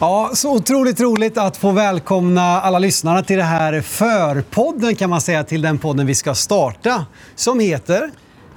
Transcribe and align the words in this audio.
Ja, 0.00 0.30
så 0.34 0.52
otroligt 0.56 1.00
roligt 1.00 1.38
att 1.38 1.56
få 1.56 1.70
välkomna 1.70 2.60
alla 2.60 2.78
lyssnare 2.78 3.22
till 3.22 3.36
det 3.36 3.42
här 3.42 3.80
förpodden 3.80 4.94
kan 4.96 5.10
man 5.10 5.20
säga, 5.20 5.44
till 5.44 5.62
den 5.62 5.78
podden 5.78 6.06
vi 6.06 6.14
ska 6.14 6.34
starta. 6.34 7.06
Som 7.34 7.60
heter? 7.60 8.10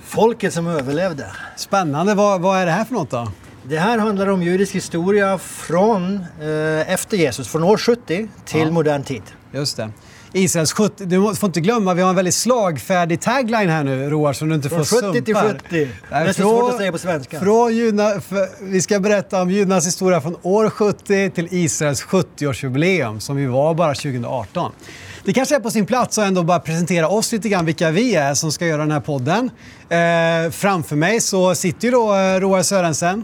Folket 0.04 0.54
som 0.54 0.68
överlevde. 0.68 1.26
Spännande. 1.58 2.16
Vad, 2.16 2.42
vad 2.42 2.58
är 2.60 2.66
det 2.66 2.72
här 2.72 2.86
för 2.86 2.94
något 2.94 3.10
då? 3.10 3.32
Det 3.64 3.78
här 3.78 3.98
handlar 3.98 4.28
om 4.28 4.44
judisk 4.44 4.76
historia 4.76 5.38
från 5.38 6.16
eh, 6.42 6.94
efter 6.94 7.18
Jesus, 7.18 7.48
från 7.48 7.64
år 7.64 7.78
70 7.78 8.28
till 8.46 8.60
Ja. 8.60 8.72
modern 8.72 9.04
tid. 9.04 9.24
Just 9.52 9.78
det. 9.78 9.90
Israels 10.34 10.74
70, 10.74 11.06
du 11.06 11.36
får 11.36 11.48
inte 11.48 11.62
glömma, 11.62 11.94
vi 11.94 12.02
har 12.02 12.10
en 12.10 12.16
väldigt 12.16 12.34
slagfärdig 12.34 13.22
tagline 13.22 13.70
här 13.70 13.84
nu 13.84 14.10
Roar 14.10 14.34
som 14.34 14.50
du 14.50 14.56
inte 14.56 14.70
Från 14.70 14.86
får 14.86 15.12
70 15.14 15.22
till 15.22 15.36
sumpar. 15.36 15.60
70. 15.70 15.88
Det 16.10 16.16
är 16.16 16.28
så 16.28 16.42
svårt 16.42 16.72
att 16.72 16.78
säga 16.78 16.92
på 16.92 16.98
svenska. 16.98 17.40
Från 17.40 17.76
judarna, 17.76 18.22
för, 18.22 18.48
vi 18.62 18.82
ska 18.82 19.00
berätta 19.00 19.42
om 19.42 19.52
judarnas 19.52 19.88
historia 19.88 20.22
från 20.22 20.36
år 20.42 20.70
70 20.70 21.30
till 21.30 21.48
Israels 21.52 22.04
70-årsjubileum 22.04 23.20
som 23.20 23.36
vi 23.36 23.46
var 23.46 23.74
bara 23.74 23.94
2018. 23.94 24.72
Det 25.26 25.34
kanske 25.34 25.56
är 25.56 25.60
på 25.60 25.72
sin 25.72 25.86
plats 25.86 26.18
att 26.18 26.28
ändå 26.28 26.44
bara 26.44 26.60
presentera 26.60 27.08
oss 27.08 27.32
lite 27.32 27.50
grann, 27.50 27.66
vilka 27.66 27.92
vi 27.92 28.16
är 28.16 28.34
som 28.34 28.52
ska 28.52 28.68
göra 28.68 28.82
den 28.82 28.92
här 28.92 29.00
podden. 29.00 29.50
Eh, 29.90 30.52
framför 30.52 30.96
mig 30.96 31.22
så 31.22 31.56
sitter 31.56 31.88
ju 31.88 31.92
då 31.92 32.16
eh, 32.16 32.40
Roar 32.40 32.64
Sörensen. 32.64 33.24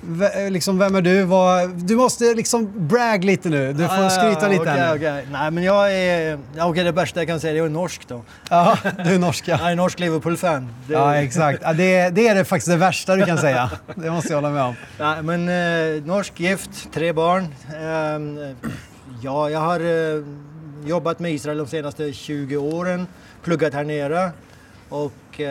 V- 0.00 0.26
eh, 0.44 0.50
liksom, 0.50 0.78
vem 0.78 0.94
är 0.94 1.00
du? 1.02 1.22
Vad, 1.24 1.70
du 1.70 1.96
måste 1.96 2.24
liksom 2.34 2.72
brag 2.88 3.24
lite 3.24 3.48
nu. 3.48 3.72
Du 3.72 3.88
får 3.88 4.08
skryta 4.08 4.48
lite 4.48 4.60
Okej, 4.62 4.72
här 4.72 4.90
nu. 4.90 4.96
okej. 4.96 5.26
Nej, 5.32 5.50
men 5.50 5.64
jag 5.64 5.92
är... 5.94 6.38
ja, 6.56 6.64
Okej, 6.68 6.84
det 6.84 6.92
värsta 6.92 7.20
jag 7.20 7.26
kan 7.28 7.40
säga 7.40 7.52
är 7.52 7.56
jag 7.56 7.66
är 7.66 7.70
norsk 7.70 8.08
då. 8.08 8.22
Ja, 8.50 8.78
du 9.04 9.14
är 9.14 9.18
norska. 9.18 9.50
Jag 9.62 9.70
är 9.72 9.76
norsk 9.76 9.98
Liverpool-fan. 9.98 10.68
Det- 10.86 10.92
Ja, 10.92 11.14
exakt. 11.16 11.60
Ja, 11.62 11.72
det, 11.72 12.10
det 12.10 12.28
är 12.28 12.34
det 12.34 12.44
faktiskt 12.44 12.68
det 12.70 12.76
värsta 12.76 13.16
du 13.16 13.24
kan 13.26 13.38
säga. 13.38 13.70
Det 13.94 14.10
måste 14.10 14.28
jag 14.32 14.36
hålla 14.36 14.50
med 14.50 14.62
om. 14.62 14.74
Nej, 14.98 15.22
men 15.22 15.48
eh, 15.98 16.04
norsk, 16.04 16.40
gift, 16.40 16.92
tre 16.92 17.12
barn. 17.12 17.46
Ehm, 17.82 18.54
ja, 19.22 19.50
jag 19.50 19.60
har 19.60 19.80
eh, 19.80 20.24
jobbat 20.86 21.18
med 21.18 21.32
Israel 21.32 21.58
de 21.58 21.66
senaste 21.66 22.12
20 22.12 22.56
åren, 22.56 23.06
pluggat 23.44 23.74
här 23.74 23.84
nere 23.84 24.30
och 24.88 25.40
eh, 25.40 25.46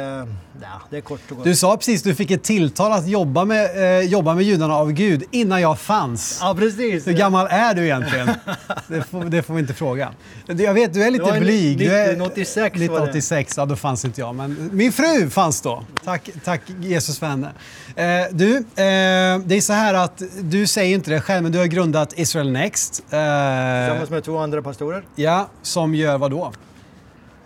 ja, 0.61 0.81
det 0.89 0.97
är 0.97 1.02
kort 1.02 1.19
och 1.31 1.38
gott. 1.38 1.45
Du 1.45 1.55
sa 1.55 1.77
precis 1.77 2.02
att 2.02 2.03
du 2.03 2.16
fick 2.16 2.31
ett 2.31 2.43
tilltal 2.43 2.91
att 2.91 3.07
jobba 3.07 3.45
med, 3.45 3.99
eh, 3.99 4.07
jobba 4.09 4.33
med 4.35 4.43
judarna 4.43 4.75
av 4.75 4.91
Gud 4.91 5.23
innan 5.31 5.61
jag 5.61 5.80
fanns. 5.80 6.39
Ja, 6.41 6.55
precis. 6.59 7.07
Hur 7.07 7.13
gammal 7.13 7.47
är 7.49 7.73
du 7.73 7.83
egentligen? 7.83 8.30
Det 8.88 9.02
får, 9.02 9.23
det 9.23 9.43
får 9.43 9.53
vi 9.53 9.59
inte 9.59 9.73
fråga. 9.73 10.11
Jag 10.47 10.73
vet, 10.73 10.93
du 10.93 11.02
är 11.02 11.05
Det 11.05 11.11
lite 11.11 11.23
var 11.23 11.39
blyg. 11.39 11.77
Du 11.77 11.85
är, 11.85 12.03
1986 12.03 12.58
var 12.58 12.69
det. 12.80 12.85
1986, 12.85 13.53
ja 13.58 13.65
då 13.65 13.75
fanns 13.75 14.05
inte 14.05 14.21
jag. 14.21 14.35
Men 14.35 14.69
min 14.73 14.91
fru 14.91 15.30
fanns 15.30 15.61
då. 15.61 15.83
Tack, 16.05 16.30
tack 16.43 16.61
Jesus 16.81 17.21
henne. 17.21 17.52
Eh, 17.95 18.05
du, 18.31 18.58
eh, 18.58 18.63
det 18.75 19.55
är 19.55 19.61
så 19.61 19.73
här 19.73 19.93
att 19.93 20.21
du 20.41 20.67
säger 20.67 20.95
inte 20.95 21.11
det 21.11 21.21
själv, 21.21 21.43
men 21.43 21.52
du 21.52 21.59
har 21.59 21.65
grundat 21.65 22.13
Israel 22.19 22.52
Next. 22.52 22.99
Eh, 22.99 23.08
Tillsammans 23.09 24.09
med 24.09 24.23
två 24.23 24.38
andra 24.38 24.61
pastorer. 24.61 25.03
ja, 25.15 25.49
som 25.61 25.95
gör 25.95 26.17
vad 26.17 26.31
då? 26.31 26.52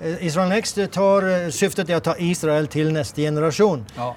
Eh, 0.03 0.25
Israel 0.25 0.49
Next 0.49 0.91
tar, 0.91 1.44
eh, 1.44 1.49
syftet 1.49 1.89
är 1.89 1.95
att 1.95 2.03
ta 2.03 2.17
Israel 2.17 2.67
till 2.67 2.94
nästa 2.94 3.21
generation. 3.21 3.85
Ja, 3.95 4.16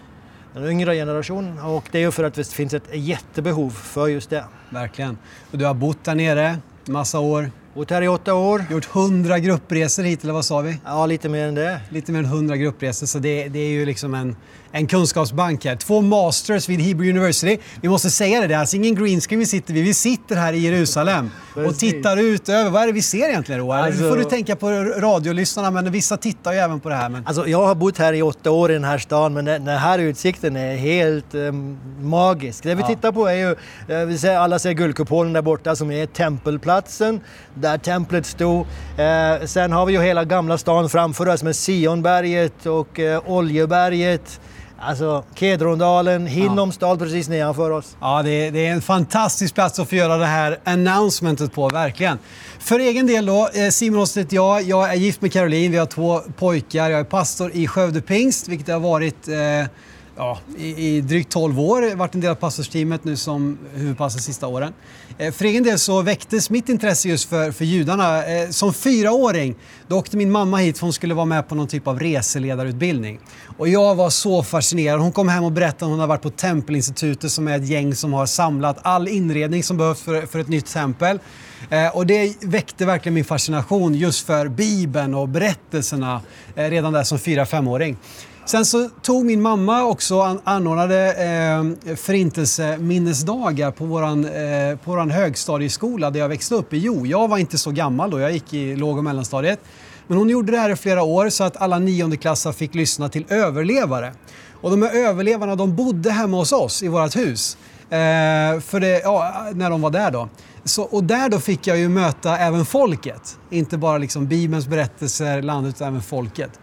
Den 0.55 0.69
yngre 0.71 0.95
generation 0.95 1.59
och 1.59 1.85
det 1.93 1.99
är 1.99 2.03
ju 2.03 2.11
för 2.11 2.25
att 2.25 2.35
det 2.35 2.49
finns 2.49 2.75
ett 2.75 2.89
jättebehov 2.93 3.71
för 3.71 4.09
just 4.09 4.31
det. 4.31 4.45
verkligen. 4.71 5.19
Och 5.53 5.59
du 5.59 5.65
har 5.65 5.75
bott 5.75 6.05
där 6.05 6.15
nere 6.15 6.57
massa 6.85 7.19
år. 7.19 7.51
Bott 7.75 7.91
här 7.91 8.03
i 8.03 8.09
åtta 8.09 8.35
år. 8.35 8.65
Gjort 8.71 8.89
100 8.95 9.39
gruppresor 9.39 10.03
hit, 10.03 10.25
eller 10.25 10.33
vad 10.33 10.45
sa 10.45 10.61
vi? 10.61 10.79
Ja, 10.85 11.07
lite 11.07 11.29
mer 11.29 11.49
än 11.49 11.55
det. 11.55 11.81
Lite 11.89 12.13
mer 12.13 12.19
än 12.19 12.25
100 12.25 12.57
gruppresor, 12.57 13.07
så 13.07 13.19
det, 13.19 13.49
det 13.49 13.59
är 13.59 13.69
ju 13.71 13.87
liksom 13.87 14.15
en, 14.15 14.37
en 14.75 14.87
kunskapsbank 14.87 15.65
här. 15.65 15.77
Två 15.77 16.01
masters 16.01 16.69
vid 16.69 16.81
Hebrew 16.81 17.11
University. 17.19 17.59
Vi 17.81 17.89
måste 17.89 18.11
säga 18.11 18.41
det, 18.41 18.47
det 18.47 18.55
är 18.55 18.59
alltså 18.59 18.77
ingen 18.77 18.95
green 18.95 19.21
screen 19.21 19.39
vi 19.41 19.47
sitter 19.47 19.75
vid. 19.75 19.85
Vi 19.85 19.95
sitter 19.95 20.37
här 20.37 20.53
i 20.53 20.59
Jerusalem 20.59 21.31
och 21.67 21.79
tittar 21.79 22.17
ut 22.17 22.49
över. 22.49 22.71
Vad 22.71 22.83
är 22.83 22.87
det 22.87 22.93
vi 22.93 23.03
ser 23.03 23.29
egentligen 23.29 23.61
Roar? 23.61 23.79
Alltså- 23.79 24.03
Nu 24.03 24.09
får 24.09 24.17
du 24.17 24.25
tänka 24.25 24.57
på 24.57 24.71
radiolyssnarna, 24.97 25.71
men 25.71 25.93
vissa 25.93 26.17
tittar 26.17 26.53
ju 26.53 26.59
även 26.59 26.81
på 26.81 26.89
det 26.89 26.95
här. 26.95 27.09
Men... 27.09 27.27
Alltså, 27.27 27.49
jag 27.49 27.67
har 27.67 27.75
bott 27.75 27.99
här 27.99 28.13
i 28.13 28.23
åtta 28.23 28.51
år 28.51 28.71
i 28.71 28.75
den 28.75 28.85
här 28.85 28.99
stan 28.99 29.35
men 29.35 29.45
den 29.45 29.67
här 29.69 29.99
utsikten 29.99 30.57
är 30.57 30.77
helt 30.77 31.35
eh, 31.35 31.53
magisk. 32.01 32.63
Det 32.63 32.75
vi 32.75 32.81
Ja. 32.81 32.87
tittar 32.89 33.13
på 33.13 33.27
är 33.27 33.35
ju, 33.35 33.51
eh, 33.97 34.05
vi 34.07 34.19
ser, 34.19 34.37
alla 34.37 34.59
ser 34.59 34.73
guldkupolen 34.73 35.33
där 35.33 35.43
borta 35.43 35.77
som 35.77 35.91
är 35.91 36.07
tempelplatsen 36.07 37.21
där 37.55 37.79
templet 37.79 38.27
stod. 38.27 38.67
Eh, 38.99 39.47
sen 39.47 39.73
har 39.73 39.87
vi 39.87 39.93
ju 39.93 40.03
hela 40.03 40.25
gamla 40.25 40.59
stan 40.59 40.89
framför 40.89 41.29
oss 41.29 41.43
med 41.43 41.57
Sionberget 41.57 42.67
och 42.67 43.01
eh, 43.01 43.23
Oljeberget. 43.27 44.41
Alltså 44.79 45.25
Kedrondalen, 45.35 46.27
Hinnomsdal 46.27 46.99
precis 46.99 47.29
nedanför 47.29 47.71
oss. 47.71 47.97
Ja, 48.01 48.23
det 48.23 48.31
är, 48.31 48.51
det 48.53 48.67
är 48.67 48.73
en 48.73 48.83
fantastisk 48.83 49.55
plats 49.55 49.79
att 49.79 49.89
få 49.89 49.95
göra 49.95 50.17
det 50.17 50.27
här 50.27 50.59
announcementet 50.65 51.53
på, 51.53 51.69
verkligen. 51.69 52.19
För 52.59 52.79
egen 52.81 53.07
del 53.07 53.27
då, 53.27 53.49
eh, 53.55 53.69
Simon 53.69 54.07
heter 54.17 54.35
jag. 54.35 54.63
Jag 54.63 54.91
är 54.91 54.95
gift 54.95 55.21
med 55.21 55.33
Caroline, 55.33 55.73
vi 55.73 55.79
har 55.79 55.87
två 55.87 56.21
pojkar. 56.39 56.91
Jag 56.91 57.01
är 57.01 57.05
pastor 57.05 57.51
i 57.55 57.67
Skövde 57.67 58.01
Pingst, 58.01 58.49
vilket 58.49 58.69
har 58.69 58.81
varit 58.81 59.29
eh, 59.29 59.35
ja, 60.17 60.39
i, 60.59 60.97
i 60.97 61.01
drygt 61.01 61.33
12 61.33 61.61
år. 61.61 61.95
Varit 61.95 62.15
en 62.15 62.21
del 62.21 62.31
av 62.31 62.35
pastorsteamet 62.35 63.05
nu 63.05 63.17
som 63.17 63.59
huvudpastor 63.75 64.19
de 64.19 64.23
sista 64.23 64.47
åren. 64.47 64.73
Eh, 65.19 65.33
för 65.33 65.45
egen 65.45 65.63
del 65.63 65.79
så 65.79 66.03
väcktes 66.03 66.51
mitt 66.51 66.69
intresse 66.69 67.09
just 67.09 67.29
för, 67.29 67.53
för 67.53 67.65
judarna. 67.65 68.27
Eh, 68.27 68.51
som 68.51 68.75
fyraåring 68.75 69.55
då 69.89 69.99
åkte 69.99 70.17
min 70.17 70.31
mamma 70.31 70.57
hit 70.57 70.79
för 70.79 70.87
hon 70.87 70.93
skulle 70.93 71.15
vara 71.15 71.27
med 71.27 71.49
på 71.49 71.55
någon 71.55 71.69
typ 71.69 71.87
av 71.89 72.01
reseledarutbildning. 72.01 73.21
Och 73.59 73.69
jag 73.69 73.95
var 73.95 74.11
så 74.11 74.43
fascinerad. 74.43 75.01
Hon 75.01 75.13
kom 75.13 75.29
hem 75.29 75.45
och 75.45 75.53
berättade 75.53 75.85
att 75.85 75.91
hon 75.91 76.01
har 76.01 76.07
varit 76.07 76.23
på 76.23 76.31
Tempelinstitutet 76.31 77.33
som 77.33 77.49
är 77.49 77.59
ett 77.59 77.67
gäng 77.67 77.95
som 77.95 78.13
har 78.13 78.27
samlat 78.27 78.79
all 78.83 79.09
inredning 79.09 79.63
som 79.63 79.77
behövs 79.77 80.01
för, 80.01 80.27
för 80.27 80.39
ett 80.39 80.49
nytt 80.49 80.67
tempel. 80.67 81.19
Eh, 81.71 81.97
och 81.97 82.07
det 82.07 82.45
väckte 82.45 82.87
verkligen 82.87 83.15
min 83.15 83.25
fascination 83.25 83.95
just 83.95 84.27
för 84.27 84.49
Bibeln 84.49 85.15
och 85.15 85.29
berättelserna 85.29 86.21
redan 86.55 86.93
där 86.93 87.03
som 87.03 87.19
fyra 87.19 87.47
femåring 87.47 87.97
Sen 88.47 88.65
så 88.65 88.89
tog 88.89 89.25
min 89.25 89.43
mamma 89.43 89.85
också 89.85 90.21
an, 90.21 90.41
anordnade 90.45 91.13
eh, 91.13 91.95
förintelseminnesdagar 91.97 93.71
på 93.71 93.85
våran, 93.85 94.25
eh, 94.25 94.77
på 94.77 94.91
våran 94.91 95.11
högstadieskola 95.11 96.11
där 96.11 96.21
jag 96.21 96.29
växte 96.29 96.55
upp 96.55 96.73
i 96.73 96.79
Jo. 96.79 97.07
Jag 97.07 97.29
var 97.29 97.39
inte 97.39 97.59
så 97.59 97.71
gammal 97.71 98.11
då, 98.11 98.21
jag 98.21 98.33
gick 98.33 98.55
i 98.55 98.77
låg 98.77 98.99
och 98.99 99.05
mellanstadiet. 99.05 99.61
Men 100.07 100.19
hon 100.19 100.29
gjorde 100.29 100.53
det 100.53 100.59
här 100.59 100.71
i 100.71 100.77
flera 100.77 101.03
år 101.03 101.29
så 101.29 101.45
att 101.45 101.57
alla 101.57 101.79
niondeklassare 101.79 102.53
fick 102.53 102.75
lyssna 102.75 103.09
till 103.09 103.25
överlevare. 103.29 104.13
Och 104.61 104.71
de 104.71 104.83
här 104.83 104.97
överlevarna 104.97 105.57
de 105.57 105.77
bodde 105.77 106.11
hemma 106.11 106.37
hos 106.37 106.53
oss 106.53 106.83
i 106.83 106.89
vårt 106.89 107.17
hus. 107.17 107.57
Eh, 107.91 108.61
för 108.61 108.81
det, 108.81 109.01
ja, 109.01 109.47
när 109.55 109.71
de 109.71 109.81
var 109.81 109.91
där 109.91 110.11
då. 110.11 110.29
Så, 110.65 110.83
och 110.83 111.05
där 111.05 111.29
då 111.29 111.41
fick 111.41 111.67
jag 111.67 111.79
ju 111.79 111.89
möta 111.89 112.39
även 112.39 112.65
folket. 112.65 113.39
Inte 113.51 113.79
bara 113.79 113.99
liksom 113.99 114.27
Bibelns 114.27 114.67
berättelser, 114.67 115.43
landet, 115.43 115.75
utan 115.77 115.89
även 115.89 116.03
folket. 116.03 116.61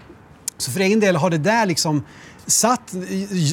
Så 0.61 0.71
för 0.71 0.79
egen 0.79 0.99
del 0.99 1.15
har 1.15 1.29
det 1.29 1.37
där 1.37 1.65
liksom 1.65 2.03
satt 2.45 2.93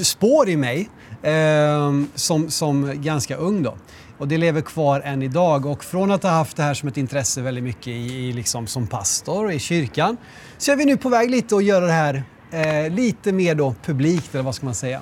spår 0.02 0.48
i 0.48 0.56
mig 0.56 0.88
eh, 1.22 1.92
som, 2.14 2.50
som 2.50 3.02
ganska 3.02 3.36
ung 3.36 3.62
då. 3.62 3.76
Och 4.18 4.28
det 4.28 4.38
lever 4.38 4.60
kvar 4.60 5.00
än 5.00 5.22
idag. 5.22 5.66
Och 5.66 5.84
från 5.84 6.10
att 6.10 6.22
ha 6.22 6.30
haft 6.30 6.56
det 6.56 6.62
här 6.62 6.74
som 6.74 6.88
ett 6.88 6.96
intresse 6.96 7.42
väldigt 7.42 7.64
mycket 7.64 7.86
i, 7.86 8.28
i 8.28 8.32
liksom 8.32 8.66
som 8.66 8.86
pastor 8.86 9.52
i 9.52 9.58
kyrkan 9.58 10.16
så 10.58 10.72
är 10.72 10.76
vi 10.76 10.84
nu 10.84 10.96
på 10.96 11.08
väg 11.08 11.30
lite 11.30 11.56
att 11.56 11.64
göra 11.64 11.86
det 11.86 11.92
här 11.92 12.22
eh, 12.50 12.90
lite 12.90 13.32
mer 13.32 13.54
då 13.54 13.74
publikt, 13.84 14.34
eller 14.34 14.44
vad 14.44 14.54
ska 14.54 14.66
man 14.66 14.74
säga. 14.74 15.00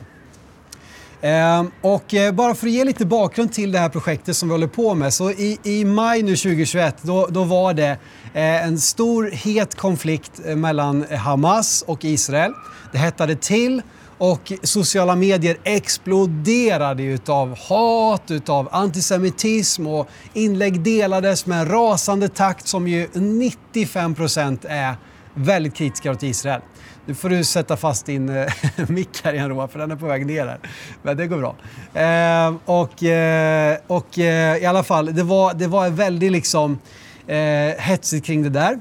Ehm, 1.20 1.70
och 1.80 2.14
eh, 2.14 2.32
bara 2.32 2.54
för 2.54 2.66
att 2.66 2.72
ge 2.72 2.84
lite 2.84 3.06
bakgrund 3.06 3.52
till 3.52 3.72
det 3.72 3.78
här 3.78 3.88
projektet 3.88 4.36
som 4.36 4.48
vi 4.48 4.54
håller 4.54 4.66
på 4.66 4.94
med. 4.94 5.14
Så 5.14 5.30
i, 5.30 5.58
i 5.62 5.84
maj 5.84 6.22
nu 6.22 6.36
2021 6.36 6.96
då, 7.02 7.26
då 7.30 7.44
var 7.44 7.74
det 7.74 7.98
eh, 8.34 8.64
en 8.66 8.78
stor 8.78 9.30
het 9.32 9.74
konflikt 9.74 10.40
eh, 10.46 10.56
mellan 10.56 11.04
Hamas 11.10 11.84
och 11.86 12.04
Israel. 12.04 12.52
Det 12.92 12.98
hettade 12.98 13.36
till 13.36 13.82
och 14.18 14.52
sociala 14.62 15.16
medier 15.16 15.56
exploderade 15.64 17.02
utav 17.02 17.58
hat, 17.58 18.30
utav 18.30 18.68
antisemitism 18.72 19.86
och 19.86 20.08
inlägg 20.32 20.80
delades 20.80 21.46
med 21.46 21.60
en 21.60 21.68
rasande 21.68 22.28
takt 22.28 22.66
som 22.66 22.88
ju 22.88 23.06
95% 23.06 24.66
är 24.68 24.94
väldigt 25.34 25.74
kritiska 25.74 26.10
åt 26.10 26.22
Israel. 26.22 26.60
Nu 27.08 27.14
får 27.14 27.28
du 27.28 27.44
sätta 27.44 27.76
fast 27.76 28.06
din 28.06 28.28
eh, 28.28 28.46
mick 28.88 29.24
här 29.24 29.32
igen 29.34 29.48
Roa, 29.48 29.68
för 29.68 29.78
den 29.78 29.90
är 29.90 29.96
på 29.96 30.06
väg 30.06 30.26
ner 30.26 30.46
här. 30.46 30.58
Men 31.02 31.16
det 31.16 31.26
går 31.26 31.38
bra. 31.38 31.56
Eh, 32.02 32.54
och 32.64 33.02
eh, 33.02 33.78
och 33.86 34.18
eh, 34.18 34.56
i 34.56 34.66
alla 34.66 34.82
fall, 34.82 35.14
det 35.14 35.22
var, 35.22 35.54
det 35.54 35.66
var 35.66 35.90
väldigt 35.90 36.32
liksom 36.32 36.78
eh, 37.26 37.36
hetsigt 37.78 38.26
kring 38.26 38.42
det 38.42 38.48
där. 38.48 38.80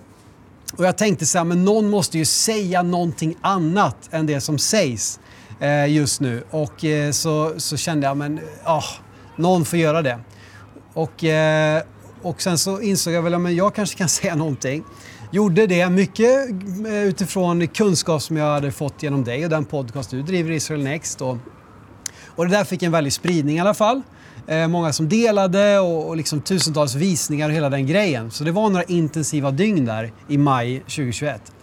Och 0.78 0.86
jag 0.86 0.98
tänkte 0.98 1.26
så 1.26 1.38
här, 1.38 1.46
men 1.46 1.66
någon 1.66 1.90
måste 1.90 2.18
ju 2.18 2.26
säga 2.26 2.84
någonting 2.84 3.36
annat 3.42 3.98
än 4.12 4.26
det 4.26 4.42
som 4.42 4.58
sägs 4.58 5.20
eh, 5.60 5.92
just 5.92 6.22
nu. 6.22 6.44
Och 6.50 6.86
eh, 6.86 7.12
så, 7.12 7.54
så 7.58 7.78
kände 7.78 8.08
jag, 8.08 8.18
men 8.18 8.40
oh, 8.66 8.86
någon 9.36 9.66
får 9.66 9.80
göra 9.80 10.02
det. 10.02 10.20
Och, 10.94 11.24
eh, 11.24 11.84
och 12.22 12.42
sen 12.42 12.58
så 12.58 12.82
insåg 12.82 13.14
jag 13.14 13.22
väl 13.22 13.34
att 13.34 13.42
men 13.42 13.56
jag 13.56 13.76
kanske 13.76 13.98
kan 13.98 14.10
säga 14.20 14.36
någonting. 14.36 14.84
Gjorde 15.36 15.68
det 15.68 15.90
mycket 15.90 16.50
eh, 16.88 17.04
utifrån 17.04 17.68
kunskap 17.68 18.22
som 18.22 18.38
jag 18.38 18.46
hade 18.46 18.72
fått 18.72 19.04
genom 19.04 19.24
dig 19.24 19.44
och 19.44 19.50
den 19.50 19.66
podcast 19.66 20.10
du 20.10 20.22
driver, 20.22 20.52
Israel 20.52 20.84
Next. 20.84 21.22
Och, 21.22 21.38
och 22.36 22.46
det 22.46 22.52
där 22.52 22.64
fick 22.64 22.84
en 22.84 22.92
väldig 22.92 23.14
spridning 23.14 23.58
i 23.58 23.60
alla 23.60 23.74
fall. 23.74 24.02
Eh, 24.48 24.68
många 24.68 24.94
som 24.94 25.10
delade 25.10 25.80
och, 25.80 26.08
och 26.08 26.18
liksom 26.18 26.42
tusentals 26.42 26.96
visningar 26.96 27.50
och 27.50 27.56
hela 27.56 27.70
den 27.70 27.88
grejen. 27.88 28.32
Så 28.32 28.44
det 28.44 28.52
var 28.52 28.70
några 28.70 28.84
intensiva 28.84 29.52
dygn 29.52 29.86
där 29.86 30.14
i 30.28 30.38
maj 30.38 30.80
2021. 30.80 31.55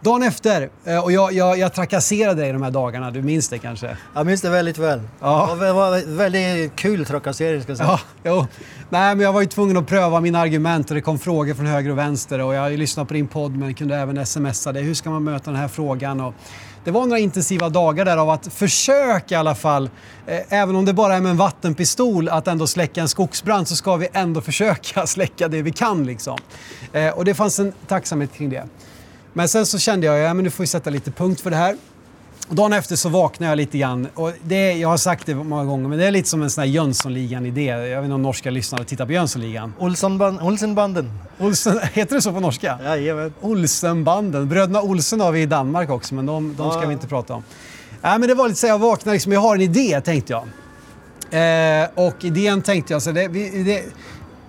Dagen 0.00 0.22
efter, 0.22 0.68
eh, 0.84 1.04
och 1.04 1.12
jag, 1.12 1.32
jag, 1.32 1.58
jag 1.58 1.74
trakasserade 1.74 2.42
dig 2.42 2.52
de 2.52 2.62
här 2.62 2.70
dagarna, 2.70 3.10
du 3.10 3.22
minns 3.22 3.48
det 3.48 3.58
kanske? 3.58 3.96
Jag 4.14 4.26
minns 4.26 4.40
det 4.40 4.50
väldigt 4.50 4.78
väl. 4.78 5.00
Ja. 5.20 5.56
Det 5.60 5.72
var 5.72 6.16
väldigt 6.16 6.76
kul 6.76 7.04
trakassering 7.04 7.62
ska 7.62 7.70
jag 7.70 7.78
säga. 7.78 7.88
Ja, 7.88 8.00
jo. 8.24 8.46
Nej, 8.90 9.14
men 9.14 9.24
jag 9.24 9.32
var 9.32 9.40
ju 9.40 9.46
tvungen 9.46 9.76
att 9.76 9.86
pröva 9.86 10.20
mina 10.20 10.38
argument 10.40 10.90
och 10.90 10.94
det 10.94 11.00
kom 11.00 11.18
frågor 11.18 11.54
från 11.54 11.66
höger 11.66 11.90
och 11.90 11.98
vänster 11.98 12.38
och 12.38 12.54
jag 12.54 12.78
lyssnade 12.78 13.06
på 13.06 13.14
din 13.14 13.26
podd 13.26 13.56
men 13.56 13.74
kunde 13.74 13.96
även 13.96 14.26
smsa 14.26 14.72
dig. 14.72 14.82
Hur 14.82 14.94
ska 14.94 15.10
man 15.10 15.24
möta 15.24 15.50
den 15.50 15.60
här 15.60 15.68
frågan? 15.68 16.20
Och 16.20 16.34
det 16.84 16.90
var 16.90 17.06
några 17.06 17.18
intensiva 17.18 17.68
dagar 17.68 18.04
där 18.04 18.16
av 18.16 18.30
att 18.30 18.52
försöka 18.52 19.34
i 19.34 19.38
alla 19.38 19.54
fall, 19.54 19.90
eh, 20.26 20.40
även 20.48 20.76
om 20.76 20.84
det 20.84 20.92
bara 20.92 21.14
är 21.14 21.20
med 21.20 21.30
en 21.30 21.36
vattenpistol, 21.36 22.28
att 22.28 22.48
ändå 22.48 22.66
släcka 22.66 23.00
en 23.00 23.08
skogsbrand 23.08 23.68
så 23.68 23.76
ska 23.76 23.96
vi 23.96 24.08
ändå 24.12 24.40
försöka 24.40 25.06
släcka 25.06 25.48
det 25.48 25.62
vi 25.62 25.72
kan. 25.72 26.06
Liksom. 26.06 26.38
Eh, 26.92 27.08
och 27.08 27.24
det 27.24 27.34
fanns 27.34 27.58
en 27.58 27.72
tacksamhet 27.86 28.32
kring 28.32 28.50
det. 28.50 28.64
Men 29.32 29.48
sen 29.48 29.66
så 29.66 29.78
kände 29.78 30.06
jag, 30.06 30.18
ja 30.18 30.34
men 30.34 30.44
nu 30.44 30.50
får 30.50 30.62
vi 30.62 30.66
sätta 30.66 30.90
lite 30.90 31.10
punkt 31.10 31.40
för 31.40 31.50
det 31.50 31.56
här. 31.56 31.76
Dagen 32.50 32.72
efter 32.72 32.96
så 32.96 33.08
vaknade 33.08 33.50
jag 33.50 33.56
lite 33.56 33.78
grann. 33.78 34.08
Och 34.14 34.32
det, 34.42 34.72
jag 34.72 34.88
har 34.88 34.96
sagt 34.96 35.26
det 35.26 35.34
många 35.34 35.64
gånger, 35.64 35.88
men 35.88 35.98
det 35.98 36.06
är 36.06 36.10
lite 36.10 36.28
som 36.28 36.42
en 36.42 36.50
sån 36.50 36.62
här 36.62 36.68
Jönssonligan-idé. 36.68 37.64
Jag 37.64 37.96
vet 38.00 38.04
inte 38.04 38.14
om 38.14 38.22
norska 38.22 38.50
lyssnare 38.50 38.84
tittar 38.84 39.06
på 39.06 39.12
Jönssonligan. 39.12 39.74
Olsenband, 39.78 40.40
Olsenbanden. 40.42 41.10
Olsen, 41.38 41.80
heter 41.92 42.14
det 42.16 42.22
så 42.22 42.32
på 42.32 42.40
norska? 42.40 42.78
Jajamän. 42.84 43.32
Olsenbanden. 43.40 44.48
Bröderna 44.48 44.82
Olsen 44.82 45.20
har 45.20 45.32
vi 45.32 45.42
i 45.42 45.46
Danmark 45.46 45.90
också, 45.90 46.14
men 46.14 46.26
de, 46.26 46.54
de 46.58 46.70
ska 46.70 46.80
Ja. 46.82 46.86
vi 46.86 46.92
inte 46.92 47.06
prata 47.06 47.34
om. 47.34 47.42
Nej, 48.02 48.18
men 48.18 48.28
det 48.28 48.34
var 48.34 48.48
lite 48.48 48.60
så 48.60 48.66
jag 48.66 48.78
vaknade 48.78 49.14
liksom, 49.14 49.32
jag 49.32 49.40
har 49.40 49.54
en 49.54 49.60
idé 49.60 50.00
tänkte 50.00 50.32
jag. 50.32 50.42
Eh, 51.30 51.88
och 51.94 52.24
idén 52.24 52.62
tänkte 52.62 52.92
jag, 52.92 53.02
så 53.02 53.12
det, 53.12 53.28
vi- 53.28 53.62
det, 53.62 53.82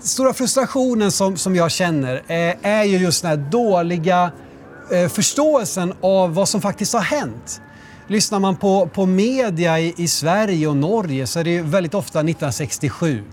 stora 0.08 0.34
frustrationen 0.34 1.12
som, 1.12 1.38
som 1.38 1.56
jag 1.56 1.72
känner 1.72 2.16
eh, 2.28 2.56
är 2.72 2.84
ju 2.84 2.98
just 2.98 3.22
den 3.22 3.30
här 3.30 3.38
dåliga 3.38 4.32
Eh, 4.92 5.08
förståelsen 5.08 5.94
av 6.02 6.34
vad 6.34 6.50
som 6.50 6.62
faktiskt 6.62 6.94
har 6.94 7.02
hänt. 7.02 7.62
Lyssnar 8.08 8.40
man 8.40 8.56
på, 8.56 8.90
på 8.94 9.06
media 9.06 9.80
i, 9.80 9.94
i 9.98 10.08
Sverige 10.08 10.68
och 10.68 10.78
Norge 10.78 11.28
så 11.28 11.40
är 11.40 11.44
det 11.44 11.50
ju 11.50 11.62
väldigt 11.62 11.94
ofta 11.94 12.20
1967. 12.20 13.24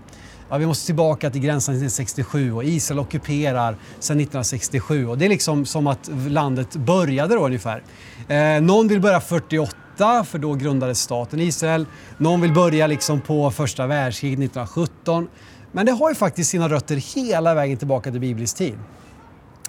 Ja, 0.51 0.57
vi 0.57 0.67
måste 0.67 0.87
tillbaka 0.87 1.31
till 1.31 1.41
gränsen 1.41 1.75
1967 1.75 2.53
och 2.53 2.65
Israel 2.65 2.99
ockuperar 2.99 3.77
sedan 3.99 4.21
1967. 4.21 5.07
Och 5.07 5.19
det 5.19 5.25
är 5.25 5.29
liksom 5.29 5.67
som 5.67 5.87
att 5.87 6.11
landet 6.29 6.77
började 6.77 7.35
då 7.35 7.47
ungefär. 7.47 7.83
Eh, 8.29 8.61
någon 8.63 8.89
vill 8.89 9.01
börja 9.01 9.21
48 9.21 10.25
för 10.25 10.39
då 10.39 10.55
grundades 10.55 11.01
staten 11.01 11.41
Israel. 11.41 11.87
Någon 12.19 12.41
vill 12.41 12.55
börja 12.55 12.87
liksom 12.87 13.21
på 13.21 13.51
första 13.51 13.87
världskriget 13.87 14.39
1917. 14.39 15.29
Men 15.73 15.87
det 15.87 15.93
har 15.93 16.09
ju 16.09 16.15
faktiskt 16.15 16.51
sina 16.51 16.69
rötter 16.69 16.97
hela 17.17 17.55
vägen 17.55 17.77
tillbaka 17.77 18.11
till 18.11 18.21
biblisk 18.21 18.57
tid. 18.57 18.79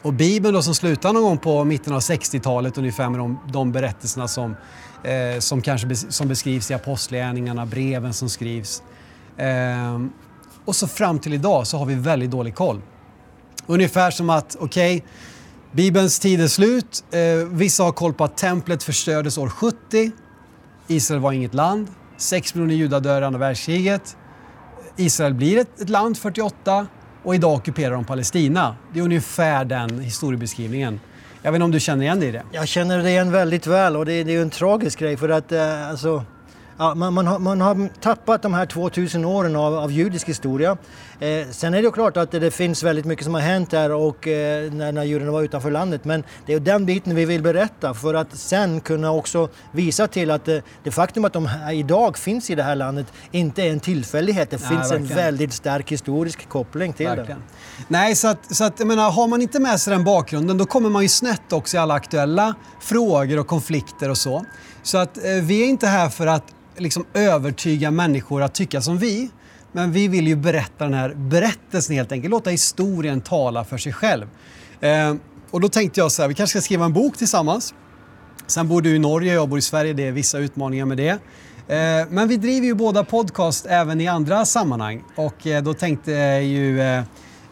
Och 0.02 0.14
Bibeln 0.14 0.54
då 0.54 0.62
som 0.62 0.76
slutar 0.76 1.14
någon 1.14 1.24
gång 1.24 1.38
på 1.38 1.64
mitten 1.64 1.94
av 1.94 2.00
60-talet 2.00 2.78
ungefär 2.78 3.10
med 3.10 3.20
de, 3.20 3.40
de 3.52 3.72
berättelserna 3.72 4.28
som, 4.28 4.56
eh, 5.04 5.40
som 5.40 5.62
kanske 5.62 5.88
bes, 5.88 6.16
som 6.16 6.28
beskrivs 6.28 6.72
i 6.72 6.74
apostlagärningarna, 6.74 7.66
breven 7.66 8.14
som 8.14 8.30
skrivs. 8.30 8.84
Eh, 9.38 10.00
och 10.66 10.76
så 10.76 10.88
fram 10.88 11.20
till 11.20 11.34
idag 11.34 11.68
så 11.68 11.78
har 11.78 11.86
vi 11.86 11.96
väldigt 11.96 12.32
dålig 12.32 12.56
koll. 12.56 12.82
Ungefär 13.66 14.12
som 14.12 14.30
att, 14.30 14.56
okej, 14.60 15.04
Bibelns 15.72 16.20
tid 16.20 16.42
är 16.42 16.48
slut. 16.48 17.04
Eh, 17.12 17.48
vissa 17.52 17.84
har 17.84 17.92
koll 17.92 18.14
på 18.14 18.24
att 18.24 18.38
templet 18.38 18.84
förstördes 18.84 19.38
år 19.38 19.50
70. 19.50 20.12
Israel 20.88 21.22
var 21.22 21.32
inget 21.32 21.54
land. 21.54 21.88
6 22.18 22.56
miljoner 22.56 22.76
judar 22.76 23.00
dör 23.00 23.22
i 23.22 23.26
andra 23.26 23.40
världskriget. 23.40 24.18
Israel 24.96 25.34
blir 25.34 25.58
ett, 25.58 25.82
ett 25.82 25.90
land 25.90 26.18
48 26.18 26.88
och 27.24 27.36
idag 27.36 27.54
ockuperar 27.54 27.92
de 27.92 28.06
Palestina. 28.06 28.76
Det 28.94 29.00
är 29.00 29.04
ungefär 29.04 29.66
den 29.66 30.00
historiebeskrivningen. 30.00 31.00
Jag 31.42 31.52
vet 31.52 31.56
inte 31.56 31.66
om 31.66 31.72
du 31.72 31.80
känner 31.80 32.04
igen 32.04 32.20
dig 32.20 32.30
i 32.30 32.32
det? 32.32 32.44
Jag 32.52 32.68
känner 32.68 33.04
det 33.04 33.10
igen 33.10 33.32
väldigt 33.32 33.68
väl 33.68 33.96
och 33.96 34.06
det, 34.06 34.24
det 34.24 34.32
är 34.32 34.34
ju 34.34 34.42
en 34.42 34.50
tragisk 34.50 35.00
grej 35.00 35.18
för 35.18 35.30
att 35.30 35.52
eh, 35.52 35.90
alltså, 35.90 36.24
ja, 36.78 36.96
man, 36.96 37.14
man, 37.14 37.28
har, 37.28 37.40
man 37.40 37.62
har 37.62 37.90
tappat 38.02 38.42
de 38.42 38.54
här 38.54 38.66
2000 38.66 39.26
åren 39.26 39.56
av, 39.56 39.76
av 39.76 39.92
judisk 39.92 40.30
historia. 40.30 40.78
Eh, 41.20 41.48
sen 41.52 41.74
är 41.74 41.82
det 41.82 41.92
klart 41.92 42.18
att 42.18 42.32
det, 42.32 42.40
det 42.40 42.52
finns 42.52 42.84
väldigt 42.84 43.06
mycket 43.06 43.26
som 43.26 43.34
har 43.34 43.42
hänt 43.42 43.72
där 43.72 43.92
och 43.92 44.28
eh, 44.28 44.72
när, 44.72 44.92
när 44.92 45.04
judarna 45.04 45.32
var 45.32 45.42
utanför 45.42 45.72
landet 45.72 46.06
men 46.06 46.24
det 46.46 46.54
är 46.54 46.60
den 46.60 46.86
biten 46.86 47.16
vi 47.16 47.26
vill 47.26 47.42
berätta 47.42 47.94
för 47.94 48.14
att 48.14 48.36
sen 48.36 48.82
kunna 48.82 49.12
också 49.12 49.50
visa 49.72 50.08
till 50.08 50.32
att 50.32 50.48
eh, 50.48 50.58
det 50.84 50.92
faktum 50.92 51.26
att 51.26 51.34
de 51.34 51.46
här 51.46 51.74
idag 51.74 52.18
finns 52.18 52.50
i 52.50 52.56
det 52.56 52.64
här 52.64 52.76
landet 52.76 53.08
inte 53.32 53.64
är 53.64 53.72
en 53.72 53.80
tillfällighet. 53.80 54.50
Det 54.50 54.58
finns 54.58 54.72
en 54.72 54.78
verkligen. 54.90 55.18
väldigt 55.18 55.54
stark 55.54 55.92
historisk 55.92 56.50
koppling 56.50 56.94
till 56.94 57.08
Verkligen. 57.08 57.40
det. 57.40 57.84
Nej, 57.88 58.16
så 58.16 58.28
att, 58.28 58.56
så 58.56 58.64
att 58.64 58.80
jag 58.80 58.88
menar, 58.88 59.12
har 59.12 59.28
man 59.28 59.42
inte 59.42 59.60
med 59.60 59.80
sig 59.80 59.94
den 59.94 60.04
bakgrunden 60.04 60.58
då 60.58 60.66
kommer 60.66 60.90
man 60.90 61.02
ju 61.04 61.10
snett 61.10 61.54
också 61.54 61.78
i 61.78 61.80
alla 61.80 61.94
aktuella 61.94 62.56
frågor 62.80 63.40
och 63.40 63.48
konflikter 63.48 64.10
och 64.10 64.18
så. 64.18 64.46
Så 64.84 64.98
att 64.98 65.18
eh, 65.18 65.32
vi 65.44 65.62
är 65.62 65.66
inte 65.66 65.88
här 65.88 66.10
för 66.10 66.28
att 66.28 66.44
liksom 66.78 67.06
övertyga 67.14 67.92
människor 67.92 68.42
att 68.44 68.54
tycka 68.56 68.82
som 68.82 68.98
vi. 68.98 69.30
Men 69.72 69.92
vi 69.92 70.08
vill 70.08 70.28
ju 70.28 70.36
berätta 70.36 70.84
den 70.84 70.94
här 70.94 71.14
berättelsen 71.16 71.96
helt 71.96 72.12
enkelt, 72.12 72.32
låta 72.32 72.50
historien 72.50 73.22
tala 73.22 73.64
för 73.66 73.78
sig 73.78 73.94
själv. 73.94 74.26
Eh, 74.82 75.16
och 75.52 75.62
då 75.62 75.70
tänkte 75.70 76.00
jag 76.00 76.12
så 76.12 76.22
här, 76.22 76.30
vi 76.30 76.34
kanske 76.36 76.60
ska 76.60 76.66
skriva 76.66 76.86
en 76.86 76.94
bok 76.94 77.18
tillsammans. 77.18 77.74
Sen 78.48 78.68
bor 78.68 78.82
du 78.82 78.96
i 78.96 79.00
Norge, 79.00 79.34
jag 79.34 79.50
bor 79.50 79.60
i 79.60 79.62
Sverige, 79.62 79.94
det 79.94 80.08
är 80.08 80.12
vissa 80.12 80.38
utmaningar 80.40 80.86
med 80.86 80.98
det. 80.98 81.10
Eh, 81.10 82.08
Men 82.10 82.28
vi 82.28 82.38
driver 82.38 82.68
ju 82.68 82.74
båda 82.74 83.04
podcast 83.04 83.66
även 83.66 84.02
i 84.02 84.08
andra 84.08 84.46
sammanhang 84.46 85.04
och 85.16 85.48
eh, 85.48 85.64
då 85.64 85.74
tänkte 85.74 86.12
jag 86.12 86.44
ju, 86.44 86.82
eh, 86.82 87.04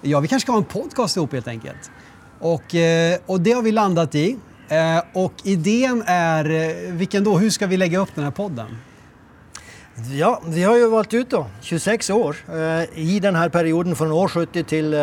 ja 0.01 0.19
vi 0.19 0.27
kanske 0.27 0.45
ska 0.45 0.51
ha 0.51 0.59
en 0.59 0.65
podcast 0.65 1.17
ihop 1.17 1.33
helt 1.33 1.47
enkelt. 1.47 1.91
Och, 2.39 2.75
eh, 2.75 3.17
och 3.25 3.41
det 3.41 3.51
har 3.51 3.61
vi 3.61 3.71
landat 3.71 4.15
i. 4.15 4.37
Eh, 4.69 5.03
Och 5.13 5.33
idén 5.43 6.03
är, 6.05 6.49
eh, 6.49 6.93
vilken 6.93 7.23
då, 7.23 7.37
hur 7.37 7.49
ska 7.49 7.67
vi 7.67 7.77
lägga 7.77 7.99
upp 7.99 8.09
den 8.15 8.23
här 8.23 8.31
podden? 8.31 8.77
Ja, 10.03 10.41
vi 10.45 10.63
har 10.63 10.77
ju 10.77 10.89
valt 10.89 11.13
ut 11.13 11.29
då 11.29 11.47
26 11.61 12.09
år 12.09 12.35
eh, 12.49 12.99
i 12.99 13.19
den 13.19 13.35
här 13.35 13.49
perioden 13.49 13.95
från 13.95 14.11
år 14.11 14.27
70 14.27 14.63
till 14.63 14.93
eh, 14.93 14.99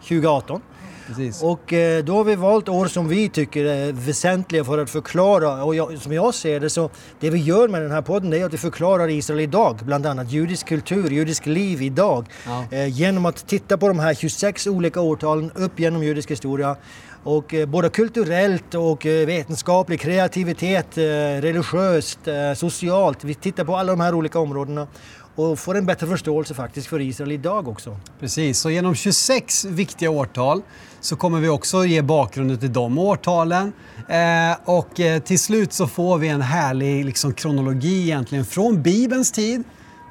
2018. 0.00 0.62
Precis. 1.06 1.42
Och 1.42 1.72
eh, 1.72 2.04
då 2.04 2.16
har 2.16 2.24
vi 2.24 2.36
valt 2.36 2.68
år 2.68 2.86
som 2.86 3.08
vi 3.08 3.28
tycker 3.28 3.64
är 3.64 3.92
väsentliga 3.92 4.64
för 4.64 4.78
att 4.78 4.90
förklara, 4.90 5.64
och 5.64 5.74
jag, 5.74 5.98
som 5.98 6.12
jag 6.12 6.34
ser 6.34 6.60
det 6.60 6.70
så 6.70 6.90
det 7.20 7.30
vi 7.30 7.38
gör 7.38 7.68
med 7.68 7.82
den 7.82 7.90
här 7.90 8.02
podden 8.02 8.32
är 8.32 8.44
att 8.44 8.52
vi 8.52 8.58
förklarar 8.58 9.08
Israel 9.08 9.40
idag, 9.40 9.78
bland 9.82 10.06
annat 10.06 10.30
judisk 10.30 10.66
kultur, 10.66 11.10
judisk 11.10 11.46
liv 11.46 11.82
idag. 11.82 12.26
Ja. 12.46 12.64
Eh, 12.70 12.86
genom 12.88 13.26
att 13.26 13.46
titta 13.46 13.78
på 13.78 13.88
de 13.88 13.98
här 13.98 14.14
26 14.14 14.66
olika 14.66 15.00
årtalen 15.00 15.50
upp 15.54 15.80
genom 15.80 16.02
judisk 16.02 16.30
historia. 16.30 16.76
Och 17.24 17.54
eh, 17.54 17.66
både 17.66 17.88
kulturellt 17.88 18.74
och 18.74 19.04
vetenskapligt, 19.04 19.28
vetenskaplig, 19.28 20.00
kreativitet, 20.00 20.98
eh, 20.98 21.02
religiöst, 21.42 22.18
socialt. 22.56 23.24
Vi 23.24 23.34
tittar 23.34 23.64
på 23.64 23.76
alla 23.76 23.92
de 23.92 24.00
här 24.00 24.14
olika 24.14 24.38
områdena 24.38 24.86
och 25.34 25.58
får 25.58 25.76
en 25.76 25.86
bättre 25.86 26.06
förståelse 26.06 26.54
faktiskt 26.54 26.86
för 26.86 27.00
Israel 27.00 27.32
idag 27.32 27.68
också. 27.68 27.96
Precis, 28.20 28.58
så 28.58 28.70
genom 28.70 28.94
26 28.94 29.64
viktiga 29.64 30.10
årtal 30.10 30.62
så 31.00 31.16
kommer 31.16 31.40
vi 31.40 31.48
också 31.48 31.84
ge 31.84 32.02
bakgrunden 32.02 32.58
till 32.58 32.72
de 32.72 32.98
årtalen. 32.98 33.72
Eh, 34.08 34.56
och 34.64 35.00
till 35.24 35.38
slut 35.38 35.72
så 35.72 35.86
får 35.86 36.18
vi 36.18 36.28
en 36.28 36.42
härlig 36.42 37.04
liksom, 37.04 37.34
kronologi 37.34 38.02
egentligen 38.02 38.44
från 38.44 38.82
Bibelns 38.82 39.32
tid 39.32 39.64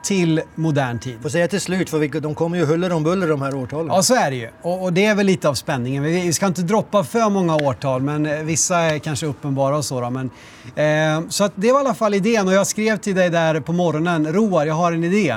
till 0.03 0.41
modern 0.55 1.00
tid. 1.00 1.22
Får 1.22 1.29
säga 1.29 1.48
till 1.48 1.62
slut, 1.62 1.89
för 1.89 2.00
vi, 2.00 2.08
de 2.08 2.36
kommer 2.36 2.58
ju 2.58 2.65
huller 2.65 2.91
om 2.91 3.03
buller 3.03 3.27
de 3.27 3.41
här 3.41 3.55
årtalen. 3.55 3.88
Ja, 3.88 4.03
så 4.03 4.15
är 4.15 4.31
det 4.31 4.38
ju. 4.38 4.50
Och, 4.62 4.84
och 4.84 4.93
det 4.93 5.05
är 5.05 5.15
väl 5.15 5.25
lite 5.25 5.50
av 5.50 5.53
spänningen. 5.53 6.03
Vi, 6.03 6.22
vi 6.22 6.34
ska 6.34 6.48
inte 6.48 6.62
droppa 6.62 7.03
för 7.03 7.29
många 7.29 7.55
årtal, 7.55 8.01
men 8.01 8.25
eh, 8.25 8.39
vissa 8.43 8.79
är 8.79 9.00
kanske 9.00 9.25
uppenbara 9.25 9.77
och 9.77 9.86
så. 9.86 10.01
Då, 10.01 10.10
men, 10.10 10.29
eh, 10.75 11.29
så 11.29 11.43
att 11.43 11.51
det 11.55 11.72
var 11.72 11.79
i 11.79 11.86
alla 11.86 11.93
fall 11.93 12.13
idén 12.13 12.48
och 12.48 12.53
jag 12.53 12.67
skrev 12.67 12.98
till 12.98 13.15
dig 13.15 13.29
där 13.29 13.60
på 13.60 13.74
morgonen, 13.74 14.34
Roar, 14.34 14.65
jag 14.65 14.75
har 14.75 14.91
en 14.91 15.03
idé. 15.03 15.36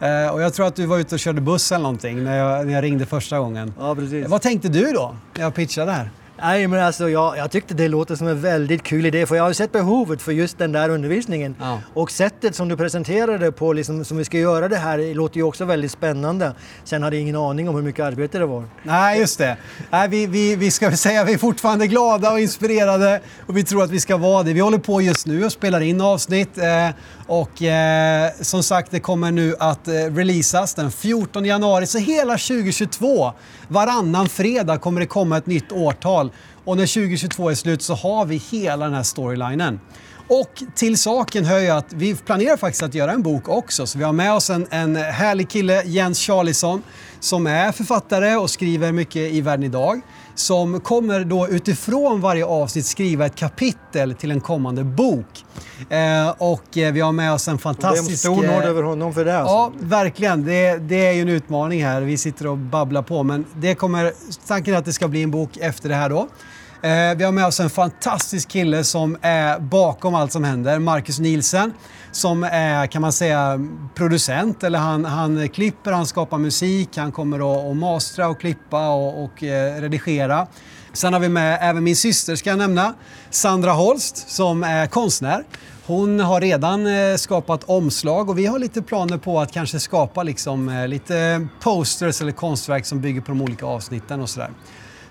Eh, 0.00 0.28
och 0.34 0.42
jag 0.42 0.54
tror 0.54 0.66
att 0.66 0.76
du 0.76 0.86
var 0.86 0.98
ute 0.98 1.14
och 1.14 1.18
körde 1.18 1.40
buss 1.40 1.72
eller 1.72 1.82
någonting 1.82 2.24
när 2.24 2.38
jag, 2.38 2.66
när 2.66 2.74
jag 2.74 2.84
ringde 2.84 3.06
första 3.06 3.38
gången. 3.38 3.74
Ja, 3.78 3.94
precis. 3.94 4.28
Vad 4.28 4.42
tänkte 4.42 4.68
du 4.68 4.92
då 4.92 5.16
när 5.34 5.42
jag 5.42 5.54
pitchade 5.54 5.92
här? 5.92 6.10
Nej, 6.38 6.66
men 6.66 6.84
alltså 6.84 7.10
jag, 7.10 7.36
jag 7.36 7.50
tyckte 7.50 7.74
det 7.74 7.88
låter 7.88 8.16
som 8.16 8.26
en 8.26 8.40
väldigt 8.40 8.82
kul 8.82 9.06
idé 9.06 9.26
för 9.26 9.36
jag 9.36 9.42
har 9.42 9.50
ju 9.50 9.54
sett 9.54 9.72
behovet 9.72 10.22
för 10.22 10.32
just 10.32 10.58
den 10.58 10.72
där 10.72 10.88
undervisningen. 10.88 11.56
Ja. 11.60 11.80
Och 11.94 12.10
sättet 12.44 12.56
som 12.56 12.68
du 12.68 12.76
presenterade 12.76 13.52
på, 13.52 13.72
liksom, 13.72 14.04
som 14.04 14.16
vi 14.16 14.24
ska 14.24 14.38
göra 14.38 14.68
det 14.68 14.76
här, 14.76 15.14
låter 15.14 15.36
ju 15.36 15.42
också 15.42 15.64
väldigt 15.64 15.90
spännande. 15.90 16.54
Sen 16.84 17.02
hade 17.02 17.16
jag 17.16 17.22
ingen 17.22 17.36
aning 17.36 17.68
om 17.68 17.74
hur 17.74 17.82
mycket 17.82 18.04
arbete 18.04 18.38
det 18.38 18.46
var. 18.46 18.64
Nej, 18.82 19.20
just 19.20 19.38
det. 19.38 19.56
Nej, 19.90 20.08
vi, 20.08 20.26
vi, 20.26 20.56
vi 20.56 20.70
ska 20.70 20.88
väl 20.88 20.98
säga 20.98 21.20
att 21.20 21.28
vi 21.28 21.32
är 21.32 21.38
fortfarande 21.38 21.86
glada 21.86 22.32
och 22.32 22.40
inspirerade 22.40 23.20
och 23.46 23.56
vi 23.56 23.64
tror 23.64 23.82
att 23.82 23.90
vi 23.90 24.00
ska 24.00 24.16
vara 24.16 24.42
det. 24.42 24.52
Vi 24.52 24.60
håller 24.60 24.78
på 24.78 25.00
just 25.00 25.26
nu 25.26 25.44
och 25.44 25.52
spelar 25.52 25.80
in 25.80 26.00
avsnitt 26.00 26.58
eh, 26.58 26.88
och 27.26 27.62
eh, 27.62 28.30
som 28.40 28.62
sagt 28.62 28.90
det 28.90 29.00
kommer 29.00 29.30
nu 29.30 29.54
att 29.58 29.88
eh, 29.88 29.92
releasas 29.92 30.74
den 30.74 30.90
14 30.90 31.44
januari. 31.44 31.86
Så 31.86 31.98
hela 31.98 32.32
2022, 32.32 33.32
varannan 33.68 34.28
fredag 34.28 34.78
kommer 34.78 35.00
det 35.00 35.06
komma 35.06 35.38
ett 35.38 35.46
nytt 35.46 35.72
årtal. 35.72 36.30
Och 36.64 36.76
när 36.76 36.86
2022 36.86 37.50
är 37.50 37.54
slut 37.54 37.82
så 37.82 37.94
har 37.94 38.26
vi 38.26 38.36
hela 38.36 38.84
den 38.84 38.94
här 38.94 39.02
storylinen. 39.02 39.80
Och 40.28 40.62
till 40.74 40.98
saken 40.98 41.44
hör 41.44 41.58
ju 41.58 41.68
att 41.68 41.92
vi 41.92 42.14
planerar 42.14 42.56
faktiskt 42.56 42.82
att 42.82 42.94
göra 42.94 43.12
en 43.12 43.22
bok 43.22 43.48
också. 43.48 43.86
Så 43.86 43.98
vi 43.98 44.04
har 44.04 44.12
med 44.12 44.32
oss 44.32 44.50
en, 44.50 44.66
en 44.70 44.96
härlig 44.96 45.48
kille, 45.48 45.82
Jens 45.84 46.18
Charlisson, 46.18 46.82
som 47.24 47.46
är 47.46 47.72
författare 47.72 48.36
och 48.36 48.50
skriver 48.50 48.92
mycket 48.92 49.32
i 49.32 49.40
Världen 49.40 49.64
idag. 49.64 50.00
Som 50.34 50.80
kommer 50.80 51.24
då 51.24 51.48
utifrån 51.48 52.20
varje 52.20 52.44
avsnitt 52.44 52.86
skriva 52.86 53.26
ett 53.26 53.34
kapitel 53.34 54.14
till 54.14 54.30
en 54.30 54.40
kommande 54.40 54.84
bok. 54.84 55.44
Eh, 55.90 56.34
och 56.38 56.78
eh, 56.78 56.92
vi 56.92 57.00
har 57.00 57.12
med 57.12 57.32
oss 57.32 57.48
en 57.48 57.58
fantastisk... 57.58 58.22
Det 58.22 58.28
är 58.28 58.32
en 58.32 58.38
stor 58.38 58.46
nåd 58.46 58.64
över 58.64 58.82
honom 58.82 59.14
för 59.14 59.24
det. 59.24 59.38
Alltså. 59.38 59.54
Ja, 59.54 59.72
verkligen. 59.80 60.44
Det, 60.44 60.76
det 60.78 61.06
är 61.06 61.12
ju 61.12 61.20
en 61.20 61.28
utmaning 61.28 61.84
här. 61.84 62.00
Vi 62.00 62.18
sitter 62.18 62.46
och 62.46 62.58
babblar 62.58 63.02
på. 63.02 63.22
Men 63.22 63.44
det 63.56 63.74
kommer, 63.74 64.12
tanken 64.46 64.74
är 64.74 64.78
att 64.78 64.84
det 64.84 64.92
ska 64.92 65.08
bli 65.08 65.22
en 65.22 65.30
bok 65.30 65.56
efter 65.56 65.88
det 65.88 65.94
här 65.94 66.08
då. 66.08 66.28
Eh, 66.84 67.14
vi 67.16 67.24
har 67.24 67.32
med 67.32 67.46
oss 67.46 67.60
en 67.60 67.70
fantastisk 67.70 68.48
kille 68.48 68.84
som 68.84 69.16
är 69.22 69.58
bakom 69.58 70.14
allt 70.14 70.32
som 70.32 70.44
händer, 70.44 70.78
Marcus 70.78 71.18
Nielsen, 71.18 71.72
som 72.12 72.44
är 72.44 72.86
kan 72.86 73.02
man 73.02 73.12
säga 73.12 73.60
producent, 73.94 74.64
eller 74.64 74.78
han, 74.78 75.04
han 75.04 75.48
klipper, 75.48 75.92
han 75.92 76.06
skapar 76.06 76.38
musik, 76.38 76.96
han 76.96 77.12
kommer 77.12 77.70
att 77.70 77.76
mastra 77.76 78.28
och 78.28 78.40
klippa 78.40 78.88
och, 78.88 79.24
och 79.24 79.42
eh, 79.42 79.80
redigera. 79.80 80.46
Sen 80.92 81.12
har 81.12 81.20
vi 81.20 81.28
med 81.28 81.58
även 81.60 81.84
min 81.84 81.96
syster 81.96 82.36
ska 82.36 82.50
jag 82.50 82.58
nämna, 82.58 82.94
Sandra 83.30 83.72
Holst 83.72 84.30
som 84.30 84.62
är 84.62 84.86
konstnär. 84.86 85.44
Hon 85.86 86.20
har 86.20 86.40
redan 86.40 86.86
eh, 86.86 87.16
skapat 87.16 87.64
omslag 87.64 88.30
och 88.30 88.38
vi 88.38 88.46
har 88.46 88.58
lite 88.58 88.82
planer 88.82 89.18
på 89.18 89.40
att 89.40 89.52
kanske 89.52 89.80
skapa 89.80 90.22
liksom, 90.22 90.68
eh, 90.68 90.88
lite 90.88 91.46
posters 91.60 92.20
eller 92.20 92.32
konstverk 92.32 92.86
som 92.86 93.00
bygger 93.00 93.20
på 93.20 93.30
de 93.30 93.42
olika 93.42 93.66
avsnitten 93.66 94.20
och 94.20 94.30
sådär. 94.30 94.50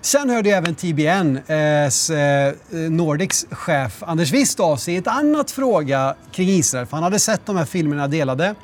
Sen 0.04 0.30
hörde 0.30 0.48
jag 0.48 0.58
även 0.58 0.74
TBNs 0.74 2.10
eh, 2.10 2.18
eh, 2.18 2.48
eh, 2.48 2.54
Nordics 2.90 3.46
chef 3.50 4.02
Anders 4.02 4.32
Wist 4.32 4.60
av 4.60 4.76
sig 4.76 4.94
i 4.94 4.96
ett 4.96 5.06
annat 5.06 5.50
fråga 5.50 6.14
kring 6.32 6.48
Israel. 6.48 6.86
För 6.86 6.96
han 6.96 7.04
hade 7.04 7.18
sett 7.18 7.46
de 7.46 7.56
här 7.56 7.64
filmerna 7.64 8.08
delade 8.08 8.54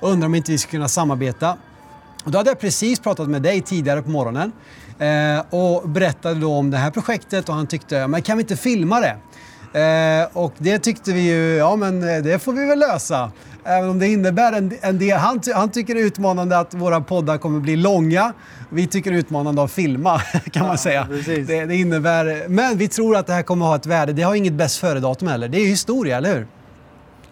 och 0.00 0.10
undrade 0.10 0.26
om 0.26 0.34
inte 0.34 0.52
vi 0.52 0.58
skulle 0.58 0.70
kunna 0.70 0.88
samarbeta. 0.88 1.56
Och 2.24 2.30
då 2.30 2.38
hade 2.38 2.50
jag 2.50 2.60
precis 2.60 3.00
pratat 3.00 3.28
med 3.28 3.42
dig 3.42 3.60
tidigare 3.60 4.02
på 4.02 4.10
morgonen 4.10 4.52
eh, 4.98 5.44
och 5.54 5.88
berättade 5.88 6.40
då 6.40 6.52
om 6.52 6.70
det 6.70 6.76
här 6.76 6.90
projektet 6.90 7.48
och 7.48 7.54
han 7.54 7.66
tyckte, 7.66 8.06
men 8.06 8.22
kan 8.22 8.36
vi 8.36 8.42
inte 8.42 8.56
filma 8.56 9.00
det? 9.00 9.16
Eh, 9.74 10.28
och 10.32 10.52
det 10.58 10.78
tyckte 10.78 11.12
vi 11.12 11.20
ju, 11.20 11.56
ja 11.56 11.76
men 11.76 12.00
det 12.00 12.42
får 12.42 12.52
vi 12.52 12.64
väl 12.66 12.78
lösa. 12.78 13.30
Även 13.64 13.90
om 13.90 13.98
det 13.98 14.08
innebär 14.08 14.52
en, 14.52 14.72
en 14.80 14.98
del. 14.98 15.18
Han, 15.18 15.40
han 15.54 15.70
tycker 15.70 15.94
det 15.94 16.00
är 16.00 16.04
utmanande 16.04 16.58
att 16.58 16.74
våra 16.74 17.00
poddar 17.00 17.38
kommer 17.38 17.60
bli 17.60 17.76
långa. 17.76 18.32
Vi 18.70 18.86
tycker 18.86 19.10
det 19.10 19.16
är 19.16 19.18
utmanande 19.18 19.62
att 19.62 19.70
filma, 19.70 20.18
kan 20.52 20.66
man 20.66 20.78
säga. 20.78 21.08
Det, 21.26 21.64
det, 21.64 21.76
innebär, 21.76 22.48
men 22.48 22.78
vi 22.78 22.88
tror 22.88 23.16
att 23.16 23.26
det 23.26 23.32
här 23.32 23.42
kommer 23.42 23.66
att 23.66 23.70
ha 23.70 23.76
ett 23.76 23.86
värde. 23.86 24.12
Det 24.12 24.22
har 24.22 24.34
inget 24.34 24.52
bäst 24.52 24.76
före-datum 24.76 25.28
heller. 25.28 25.48
Det 25.48 25.58
är 25.58 25.66
historia, 25.66 26.16
eller 26.16 26.34
hur? 26.34 26.46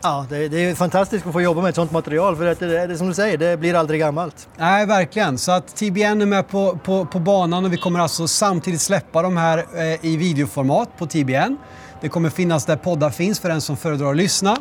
Ja, 0.02 0.26
det, 0.28 0.48
det, 0.48 0.70
är 0.70 0.74
fantastiskt 0.74 1.26
att 1.26 1.32
få 1.32 1.40
jobba 1.40 1.62
med 1.62 1.68
ett 1.68 1.74
sånt 1.74 1.90
material 1.90 2.36
för 2.36 2.46
att 2.46 2.58
det, 2.58 2.86
det, 2.86 2.96
som 2.96 3.08
du 3.08 3.14
säger, 3.14 3.38
det 3.38 3.56
blir 3.56 3.74
aldrig 3.74 4.00
gammalt. 4.00 4.48
Nej, 4.56 4.86
verkligen. 4.86 5.38
Så 5.38 5.52
att 5.52 5.76
TBN 5.76 6.22
är 6.22 6.26
med 6.26 6.48
på, 6.48 6.78
på, 6.84 7.04
på 7.04 7.18
banan 7.18 7.64
och 7.64 7.72
vi 7.72 7.76
kommer 7.76 8.00
alltså 8.00 8.28
samtidigt 8.28 8.80
släppa 8.80 9.22
de 9.22 9.36
här 9.36 9.58
eh, 9.58 10.04
i 10.06 10.16
videoformat 10.16 10.88
på 10.98 11.06
TBN. 11.06 11.56
Det 12.02 12.08
kommer 12.08 12.30
finnas 12.30 12.64
där 12.64 12.76
poddar 12.76 13.10
finns 13.10 13.40
för 13.40 13.48
den 13.48 13.60
som 13.60 13.76
föredrar 13.76 14.10
att 14.10 14.16
lyssna. 14.16 14.56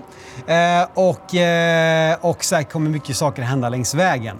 Eh, 0.48 0.88
och, 0.94 1.36
eh, 1.36 2.18
och 2.22 2.44
säkert 2.44 2.72
kommer 2.72 2.90
mycket 2.90 3.16
saker 3.16 3.42
hända 3.42 3.70
längs 3.70 3.96
vägen. 3.96 4.40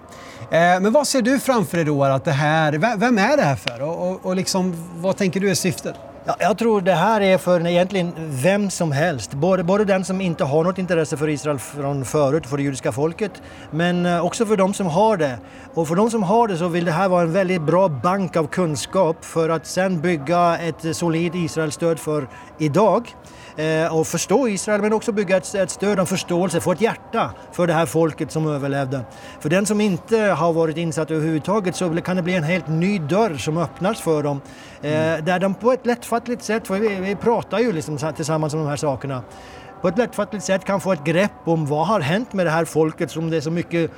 Eh, 0.52 0.60
men 0.60 0.92
vad 0.92 1.08
ser 1.08 1.22
du 1.22 1.40
framför 1.40 1.78
dig 1.78 1.86
då? 1.86 2.04
Att 2.04 2.26
det 2.26 2.32
här, 2.32 2.98
vem 2.98 3.18
är 3.18 3.38
det 3.38 3.44
här 3.44 3.56
för? 3.56 3.82
Och, 3.82 4.12
och, 4.12 4.26
och 4.26 4.36
liksom, 4.36 4.74
vad 4.96 5.18
tänker 5.18 5.40
du 5.40 5.50
är 5.50 5.56
syftet? 5.56 5.96
Ja, 6.26 6.36
jag 6.40 6.58
tror 6.58 6.82
det 6.82 6.94
här 6.94 7.22
är 7.22 7.38
för 7.38 7.68
egentligen 7.68 8.14
vem 8.18 8.70
som 8.70 8.92
helst. 8.92 9.34
Både, 9.34 9.64
både 9.64 9.86
den 9.86 10.06
som 10.06 10.22
inte 10.22 10.44
har 10.44 10.64
något 10.64 10.78
intresse 10.78 11.18
för 11.18 11.30
Israel 11.30 11.60
från 11.60 12.06
förut, 12.06 12.46
för 12.46 12.58
det 12.58 12.64
judiska 12.64 12.92
folket, 12.92 13.42
men 13.72 14.06
eh, 14.06 14.26
också 14.26 14.46
för 14.46 14.58
de 14.58 14.74
som 14.74 14.88
har 14.88 15.18
det. 15.18 15.38
Och 15.74 15.88
för 15.88 15.96
de 15.96 16.12
som 16.12 16.24
har 16.24 16.48
det 16.48 16.58
så 16.58 16.68
vill 16.68 16.86
det 16.86 16.92
här 16.92 17.10
vara 17.10 17.22
en 17.22 17.34
väldigt 17.34 17.62
bra 17.62 17.88
bank 17.88 18.36
av 18.36 18.48
kunskap 18.48 19.26
för 19.26 19.50
att 19.50 19.66
sen 19.66 20.02
bygga 20.02 20.58
ett 20.58 20.96
solidt 20.96 21.36
Israelstöd 21.36 22.00
för 22.00 22.28
idag 22.58 23.16
och 23.92 24.08
förstå 24.08 24.48
Israel 24.48 24.82
men 24.82 24.94
också 24.94 25.12
bygga 25.12 25.38
ett, 25.38 25.56
ett 25.56 25.70
stöd 25.70 26.00
och 26.00 26.10
förståelse, 26.10 26.62
få 26.62 26.72
ett 26.72 26.82
hjärta 26.82 27.32
för 27.52 27.68
det 27.68 27.74
här 27.74 27.86
folket 27.86 28.32
som 28.32 28.48
överlevde. 28.48 29.02
För 29.40 29.50
den 29.50 29.66
som 29.66 29.82
inte 29.82 30.18
har 30.18 30.54
varit 30.54 30.78
insatt 30.78 31.12
överhuvudtaget 31.12 31.76
så 31.76 32.02
kan 32.02 32.16
det 32.16 32.22
bli 32.22 32.36
en 32.36 32.44
helt 32.44 32.68
ny 32.68 33.00
dörr 33.00 33.38
som 33.38 33.58
öppnas 33.58 34.02
för 34.02 34.24
dem. 34.24 34.42
Mm. 34.82 35.26
Där 35.26 35.40
de 35.40 35.54
på 35.54 35.72
ett 35.72 35.86
lättfattligt 35.86 36.44
sätt, 36.44 36.68
för 36.68 36.80
vi, 36.80 36.96
vi 36.96 37.16
pratar 37.16 37.60
ju 37.60 37.72
liksom 37.72 37.98
tillsammans 38.16 38.54
om 38.54 38.60
de 38.60 38.68
här 38.68 38.76
sakerna, 38.76 39.24
på 39.82 39.88
ett 39.88 39.98
lättfattligt 39.98 40.46
sätt 40.46 40.66
kan 40.66 40.82
få 40.82 40.92
ett 40.92 41.04
grepp 41.04 41.32
om 41.44 41.66
vad 41.66 41.88
har 41.88 42.00
hänt 42.00 42.34
med 42.34 42.46
det 42.46 42.50
här 42.50 42.66
folket 42.66 43.12
som 43.12 43.30
det 43.30 43.38
är 43.38 43.42
så 43.42 43.52
mycket 43.52 43.92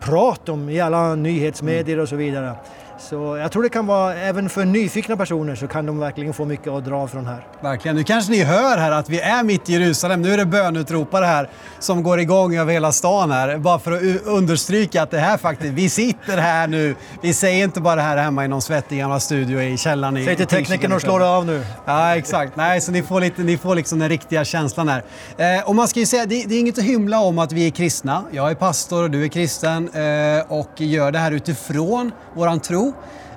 prat 0.00 0.48
om 0.48 0.68
i 0.68 0.80
alla 0.80 1.14
nyhetsmedier 1.14 1.98
och 1.98 2.08
så 2.08 2.16
vidare. 2.16 2.56
Så 3.00 3.36
jag 3.36 3.52
tror 3.52 3.62
det 3.62 3.68
kan 3.68 3.86
vara, 3.86 4.14
även 4.14 4.48
för 4.48 4.64
nyfikna 4.64 5.16
personer 5.16 5.54
så 5.54 5.66
kan 5.68 5.86
de 5.86 5.98
verkligen 5.98 6.34
få 6.34 6.44
mycket 6.44 6.68
att 6.68 6.84
dra 6.84 7.08
från 7.08 7.26
här. 7.26 7.46
Verkligen. 7.60 7.96
Nu 7.96 8.04
kanske 8.04 8.32
ni 8.32 8.42
hör 8.42 8.78
här 8.78 8.90
att 8.90 9.08
vi 9.08 9.20
är 9.20 9.42
mitt 9.42 9.70
i 9.70 9.72
Jerusalem. 9.72 10.22
Nu 10.22 10.32
är 10.32 10.36
det 10.36 10.46
bönutropare 10.46 11.24
här 11.24 11.50
som 11.78 12.02
går 12.02 12.20
igång 12.20 12.56
över 12.56 12.72
hela 12.72 12.92
stan 12.92 13.30
här. 13.30 13.58
Bara 13.58 13.78
för 13.78 13.92
att 13.92 14.22
understryka 14.24 15.02
att 15.02 15.10
det 15.10 15.18
här 15.18 15.36
faktiskt, 15.36 15.72
vi 15.72 15.88
sitter 15.88 16.38
här 16.38 16.66
nu. 16.66 16.94
Vi 17.22 17.34
säger 17.34 17.64
inte 17.64 17.80
bara 17.80 17.94
det 17.94 18.02
här 18.02 18.16
hemma 18.16 18.44
i 18.44 18.48
någon 18.48 18.62
svettig 18.62 18.98
gamla 18.98 19.20
studio 19.20 19.62
i 19.62 19.76
källaren. 19.76 20.24
Säg 20.24 20.36
till 20.36 20.46
teknikern 20.46 20.92
att 20.92 21.02
slå 21.02 21.24
av 21.24 21.46
nu. 21.46 21.64
Ja, 21.86 22.16
exakt. 22.16 22.56
Nej, 22.56 22.80
så 22.80 22.92
ni 22.92 23.02
får, 23.02 23.20
lite, 23.20 23.42
ni 23.42 23.58
får 23.58 23.74
liksom 23.74 23.98
den 23.98 24.08
riktiga 24.08 24.44
känslan 24.44 24.88
här. 24.88 25.02
Eh, 25.36 25.68
och 25.68 25.74
man 25.74 25.88
ska 25.88 26.00
ju 26.00 26.06
säga, 26.06 26.26
det, 26.26 26.44
det, 26.48 26.54
är 26.54 26.60
inget 26.60 26.78
att 26.78 26.84
hymla 26.84 27.20
om 27.20 27.38
att 27.38 27.52
vi 27.52 27.66
är 27.66 27.70
kristna. 27.70 28.24
Jag 28.32 28.50
är 28.50 28.54
pastor 28.54 29.02
och 29.02 29.10
du 29.10 29.24
är 29.24 29.28
kristen 29.28 29.88
eh, 29.88 30.52
och 30.52 30.70
gör 30.76 31.12
det 31.12 31.18
här 31.18 31.32
utifrån 31.32 32.12
våran 32.34 32.60
tro. 32.60 32.87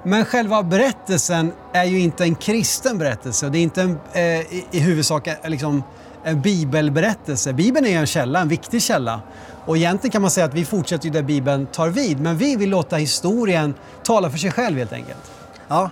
Men 0.04 0.26
själva 0.26 0.64
berättelsen 0.64 1.52
är 1.74 1.84
ju 1.84 2.00
inte 2.00 2.24
en 2.24 2.36
kristen 2.36 2.98
berättelse. 2.98 3.50
Det 3.50 3.58
är 3.58 3.62
inte 3.62 3.82
en, 3.82 4.00
eh, 4.14 4.22
i, 4.24 4.66
i 4.72 4.80
huvudsak 4.80 5.28
eh, 5.28 5.36
liksom, 5.46 5.84
en 6.24 6.42
bibelberättelse. 6.42 7.54
Bibeln 7.54 7.86
är 7.86 8.00
en 8.00 8.06
källa, 8.06 8.40
en 8.40 8.48
viktig 8.48 8.82
källa. 8.82 9.22
Och 9.66 9.78
egentligen 9.78 10.12
kan 10.12 10.22
man 10.22 10.32
säga 10.32 10.46
att 10.46 10.54
vi 10.54 10.66
fortsätter 10.66 11.10
där 11.10 11.22
Bibeln 11.22 11.66
tar 11.66 11.90
vid. 11.90 12.20
Men 12.20 12.38
vi 12.38 12.56
vill 12.56 12.70
låta 12.70 12.96
historien 12.96 13.74
tala 14.04 14.30
för 14.30 14.38
sig 14.38 14.52
själv 14.52 14.78
helt 14.78 14.94
enkelt. 14.94 15.32
Ja, 15.68 15.90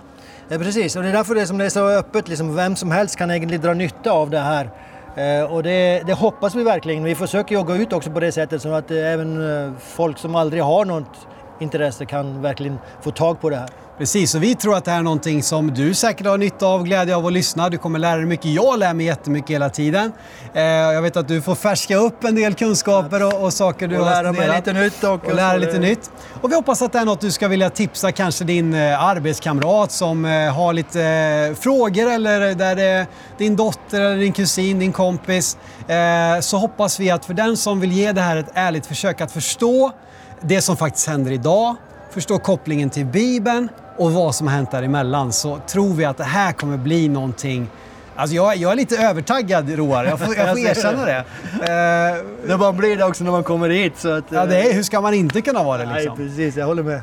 eh, 0.48 0.58
precis. 0.58 0.96
Och 0.96 1.02
det 1.02 1.08
är 1.08 1.12
därför 1.12 1.34
det, 1.34 1.46
som 1.46 1.58
det 1.58 1.64
är 1.64 1.70
så 1.70 1.88
öppet. 1.88 2.28
Liksom, 2.28 2.54
vem 2.54 2.76
som 2.76 2.90
helst 2.90 3.16
kan 3.16 3.30
egentligen 3.30 3.62
dra 3.62 3.74
nytta 3.74 4.10
av 4.12 4.30
det 4.30 4.40
här. 4.40 4.70
Eh, 5.16 5.52
och 5.52 5.62
det, 5.62 6.02
det, 6.06 6.12
hoppas 6.12 6.54
vi 6.54 6.62
verkligen. 6.62 7.04
Vi 7.04 7.14
försöker 7.14 7.56
ju 7.56 7.64
gå 7.64 7.76
ut 7.76 7.92
också 7.92 8.10
på 8.10 8.20
det 8.20 8.32
sättet 8.32 8.62
så 8.62 8.72
att 8.72 8.90
även 8.90 9.76
folk 9.80 10.18
som 10.18 10.34
aldrig 10.34 10.62
har 10.62 10.84
något 10.84 11.26
intresse 11.60 12.06
kan 12.06 12.42
verkligen 12.42 12.78
få 13.00 13.10
tag 13.10 13.40
på 13.40 13.50
det 13.50 13.56
här. 13.56 13.68
Precis, 14.00 14.34
och 14.34 14.42
vi 14.42 14.54
tror 14.54 14.76
att 14.76 14.84
det 14.84 14.90
här 14.90 14.98
är 14.98 15.02
någonting 15.02 15.42
som 15.42 15.74
du 15.74 15.94
säkert 15.94 16.26
har 16.26 16.38
nytta 16.38 16.66
av, 16.66 16.84
glädje 16.84 17.16
av 17.16 17.26
att 17.26 17.32
lyssna. 17.32 17.68
Du 17.68 17.78
kommer 17.78 17.98
lära 17.98 18.16
dig 18.16 18.26
mycket. 18.26 18.46
Jag 18.46 18.78
lär 18.78 18.94
mig 18.94 19.06
jättemycket 19.06 19.50
hela 19.50 19.70
tiden. 19.70 20.12
Eh, 20.54 20.62
jag 20.62 21.02
vet 21.02 21.16
att 21.16 21.28
du 21.28 21.42
får 21.42 21.54
färska 21.54 21.96
upp 21.96 22.24
en 22.24 22.34
del 22.34 22.54
kunskaper 22.54 23.26
och, 23.26 23.44
och 23.44 23.52
saker 23.52 23.88
du 23.88 23.98
och 23.98 24.04
har 24.04 24.22
lära 24.22 24.32
mig 24.32 24.56
lite 24.56 24.72
nytt. 24.72 25.04
Och, 25.04 25.24
och 25.24 25.34
lära 25.34 25.56
lite 25.56 25.78
nytt. 25.78 26.10
Och 26.40 26.50
vi 26.50 26.54
hoppas 26.54 26.82
att 26.82 26.92
det 26.92 26.98
är 26.98 27.04
något 27.04 27.20
du 27.20 27.30
ska 27.30 27.48
vilja 27.48 27.70
tipsa 27.70 28.12
kanske 28.12 28.44
din 28.44 28.74
eh, 28.74 29.04
arbetskamrat 29.04 29.92
som 29.92 30.24
eh, 30.24 30.54
har 30.54 30.72
lite 30.72 31.02
eh, 31.02 31.54
frågor 31.54 32.10
eller 32.10 32.54
där 32.54 32.76
det 32.76 32.82
är 32.82 33.06
din 33.38 33.56
dotter 33.56 34.00
eller 34.00 34.16
din 34.16 34.32
kusin, 34.32 34.78
din 34.78 34.92
kompis. 34.92 35.56
Eh, 35.88 36.40
så 36.40 36.56
hoppas 36.56 37.00
vi 37.00 37.10
att 37.10 37.24
för 37.24 37.34
den 37.34 37.56
som 37.56 37.80
vill 37.80 37.92
ge 37.92 38.12
det 38.12 38.20
här 38.20 38.36
ett 38.36 38.50
ärligt 38.54 38.86
försök 38.86 39.20
att 39.20 39.32
förstå 39.32 39.92
det 40.40 40.62
som 40.62 40.76
faktiskt 40.76 41.08
händer 41.08 41.30
idag, 41.32 41.76
förstå 42.10 42.38
kopplingen 42.38 42.90
till 42.90 43.06
Bibeln 43.06 43.68
och 43.96 44.12
vad 44.12 44.34
som 44.34 44.46
har 44.46 44.54
hänt 44.54 44.70
däremellan 44.70 45.32
så 45.32 45.58
tror 45.66 45.94
vi 45.94 46.04
att 46.04 46.16
det 46.16 46.24
här 46.24 46.52
kommer 46.52 46.76
bli 46.76 47.08
någonting 47.08 47.68
Alltså 48.16 48.36
jag, 48.36 48.56
jag 48.56 48.72
är 48.72 48.76
lite 48.76 48.96
övertaggad 48.96 49.70
Roar, 49.70 50.04
jag 50.04 50.18
får, 50.18 50.36
jag 50.36 50.48
får 50.48 50.58
erkänna 50.68 51.04
det. 51.04 51.24
Eh, 51.52 52.48
det 52.48 52.56
bara 52.58 52.72
blir 52.72 52.96
det 52.96 53.04
också 53.04 53.24
när 53.24 53.30
man 53.30 53.44
kommer 53.44 53.68
hit. 53.68 53.92
Så 53.96 54.12
att, 54.12 54.24
ja, 54.28 54.46
det 54.46 54.70
är, 54.70 54.74
hur 54.74 54.82
ska 54.82 55.00
man 55.00 55.14
inte 55.14 55.40
kunna 55.40 55.62
vara 55.62 55.84
det 55.84 55.94
liksom? 55.94 56.18
Nej, 56.18 56.28
precis, 56.28 56.56
jag 56.56 56.66
håller 56.66 56.82
med. 56.82 57.00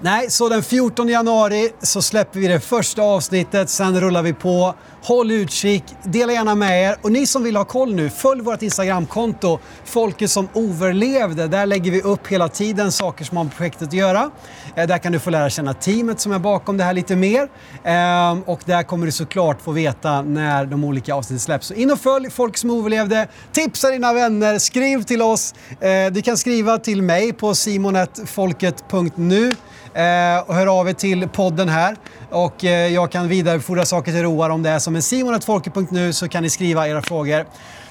Nej, 0.00 0.30
så 0.30 0.48
den 0.48 0.62
14 0.62 1.08
januari 1.08 1.70
så 1.82 2.02
släpper 2.02 2.40
vi 2.40 2.48
det 2.48 2.60
första 2.60 3.02
avsnittet, 3.02 3.70
sen 3.70 4.00
rullar 4.00 4.22
vi 4.22 4.32
på. 4.32 4.74
Håll 5.02 5.30
utkik, 5.30 5.84
dela 6.02 6.32
gärna 6.32 6.54
med 6.54 6.82
er. 6.82 6.96
Och 7.02 7.12
ni 7.12 7.26
som 7.26 7.42
vill 7.42 7.56
ha 7.56 7.64
koll 7.64 7.94
nu, 7.94 8.10
följ 8.10 8.42
vårt 8.42 8.62
Instagramkonto, 8.62 9.58
Folket 9.84 10.30
som 10.30 10.48
överlevde. 10.54 11.46
Där 11.46 11.66
lägger 11.66 11.90
vi 11.90 12.02
upp 12.02 12.26
hela 12.26 12.48
tiden 12.48 12.92
saker 12.92 13.24
som 13.24 13.36
har 13.36 13.44
med 13.44 13.56
projektet 13.56 13.88
att 13.88 13.94
göra. 13.94 14.30
Eh, 14.76 14.86
där 14.86 14.98
kan 14.98 15.12
du 15.12 15.18
få 15.18 15.30
lära 15.30 15.50
känna 15.50 15.74
teamet 15.74 16.20
som 16.20 16.32
är 16.32 16.38
bakom 16.38 16.76
det 16.76 16.84
här 16.84 16.92
lite 16.92 17.16
mer. 17.16 17.48
Ehm, 17.84 18.42
och 18.42 18.60
där 18.64 18.82
kommer 18.82 19.06
du 19.06 19.12
såklart 19.12 19.62
få 19.62 19.72
veta 19.72 20.22
när 20.22 20.66
de 20.66 20.84
olika 20.84 21.14
avsnitten 21.14 21.40
släpps. 21.40 21.66
Så 21.66 21.74
in 21.74 21.90
och 21.90 22.00
följ 22.00 22.30
Folk 22.30 22.56
som 22.56 22.70
överlevde. 22.70 23.28
Tipsa 23.52 23.90
dina 23.90 24.12
vänner, 24.12 24.58
skriv 24.58 25.02
till 25.02 25.22
oss. 25.22 25.54
Eh, 25.80 26.12
du 26.12 26.22
kan 26.22 26.36
skriva 26.36 26.78
till 26.78 27.02
mig 27.02 27.32
på 27.32 27.54
simonetfolket.nu 27.54 29.52
Eh, 29.96 30.38
och 30.46 30.54
hör 30.54 30.80
av 30.80 30.88
er 30.88 30.92
till 30.92 31.28
podden 31.28 31.68
här. 31.68 31.96
Och 32.30 32.64
eh, 32.64 32.94
jag 32.94 33.10
kan 33.10 33.28
vidarebefordra 33.28 33.84
saker 33.84 34.12
till 34.12 34.22
Roar 34.22 34.50
om 34.50 34.62
det 34.62 34.70
är 34.70 34.78
som 34.78 34.96
en 34.96 35.02
simon.folke.nu 35.02 36.12
så 36.12 36.28
kan 36.28 36.42
ni 36.42 36.50
skriva 36.50 36.88
era 36.88 37.02
frågor. 37.02 37.44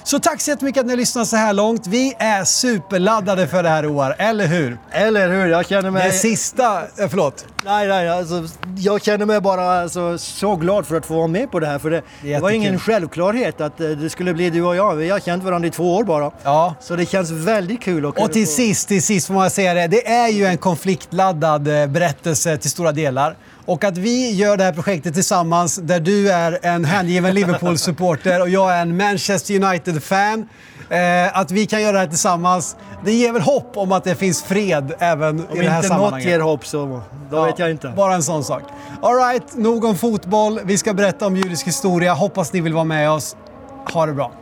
Så 0.06 0.18
tack 0.18 0.40
så 0.40 0.50
jättemycket 0.50 0.80
att 0.80 0.86
ni 0.86 0.92
har 0.92 0.96
lyssnat 0.96 1.28
så 1.28 1.36
här 1.36 1.52
långt. 1.52 1.86
Vi 1.86 2.14
är 2.18 2.44
superladdade 2.44 3.46
för 3.46 3.62
det 3.62 3.68
här 3.68 3.82
Roar, 3.82 4.14
eller 4.18 4.46
hur? 4.46 4.78
Eller 4.90 5.28
hur? 5.28 5.46
Jag 5.46 5.66
känner 5.66 5.90
mig... 5.90 6.08
Det 6.08 6.12
sista... 6.12 6.82
Eh, 6.82 7.08
förlåt. 7.08 7.46
Nej, 7.64 7.88
nej, 7.88 8.08
alltså, 8.08 8.44
jag 8.76 9.02
känner 9.02 9.26
mig 9.26 9.40
bara 9.40 9.80
alltså, 9.80 10.18
så 10.18 10.56
glad 10.56 10.86
för 10.86 10.96
att 10.96 11.06
få 11.06 11.14
vara 11.14 11.26
med 11.26 11.50
på 11.50 11.60
det 11.60 11.66
här. 11.66 11.78
För 11.78 11.90
det, 11.90 12.02
det, 12.22 12.38
var 12.38 12.50
ingen 12.50 12.78
självklarhet 12.78 13.60
att 13.60 13.80
eh, 13.80 13.88
det 13.88 14.10
skulle 14.10 14.34
bli 14.34 14.50
du 14.50 14.62
och 14.62 14.76
jag. 14.76 14.94
Vi 14.94 15.10
har 15.10 15.20
känt 15.20 15.44
varandra 15.44 15.68
i 15.68 15.70
två 15.70 15.96
år 15.96 16.04
bara. 16.04 16.30
Ja. 16.42 16.74
Så 16.80 16.96
det 16.96 17.06
känns 17.06 17.30
väldigt 17.30 17.82
kul. 17.82 18.06
och 18.06 18.32
till 18.32 18.46
få... 18.46 18.52
sist, 18.52 18.88
till 18.88 19.02
sist 19.02 19.26
får 19.26 19.34
man 19.34 19.50
säga 19.50 19.74
det. 19.74 19.86
Det 19.86 20.08
är 20.08 20.28
ju 20.28 20.46
en 20.46 20.58
konfliktladdad 20.58 21.68
eh, 21.68 21.86
berättelse 21.86 22.56
till 22.56 22.70
stora 22.70 22.92
delar. 22.92 23.36
Och 23.66 23.84
att 23.84 23.98
vi 23.98 24.30
gör 24.30 24.56
det 24.56 24.64
här 24.64 24.72
projektet 24.72 25.14
tillsammans 25.14 25.76
där 25.76 26.00
du 26.00 26.30
är 26.30 26.58
en 26.62 26.84
hängiven 26.84 27.34
Liverpool-supporter 27.34 28.40
och 28.40 28.48
jag 28.48 28.74
är 28.74 28.82
en 28.82 28.96
Manchester 28.96 29.64
United-fan. 29.64 30.48
Eh, 30.90 31.38
att 31.38 31.50
vi 31.50 31.66
kan 31.66 31.82
göra 31.82 31.92
det 31.92 31.98
här 31.98 32.06
tillsammans, 32.06 32.76
det 33.04 33.12
ger 33.12 33.32
väl 33.32 33.42
hopp 33.42 33.76
om 33.76 33.92
att 33.92 34.04
det 34.04 34.14
finns 34.14 34.42
fred 34.42 34.94
även 34.98 35.46
om 35.50 35.56
i 35.56 35.62
det 35.62 35.70
här 35.70 35.82
sammanhanget. 35.82 35.90
Om 35.90 36.04
inte 36.04 36.16
något 36.16 36.24
ger 36.24 36.40
hopp 36.40 36.66
så 36.66 37.02
då 37.30 37.36
ja, 37.36 37.44
vet 37.44 37.58
jag 37.58 37.70
inte. 37.70 37.92
Bara 37.96 38.14
en 38.14 38.22
sån 38.22 38.44
sak. 38.44 38.62
Alright, 39.02 39.56
nog 39.56 39.84
om 39.84 39.96
fotboll. 39.96 40.60
Vi 40.64 40.78
ska 40.78 40.94
berätta 40.94 41.26
om 41.26 41.36
judisk 41.36 41.66
historia. 41.66 42.14
Hoppas 42.14 42.52
ni 42.52 42.60
vill 42.60 42.72
vara 42.72 42.84
med 42.84 43.10
oss. 43.10 43.36
Ha 43.92 44.06
det 44.06 44.12
bra. 44.12 44.32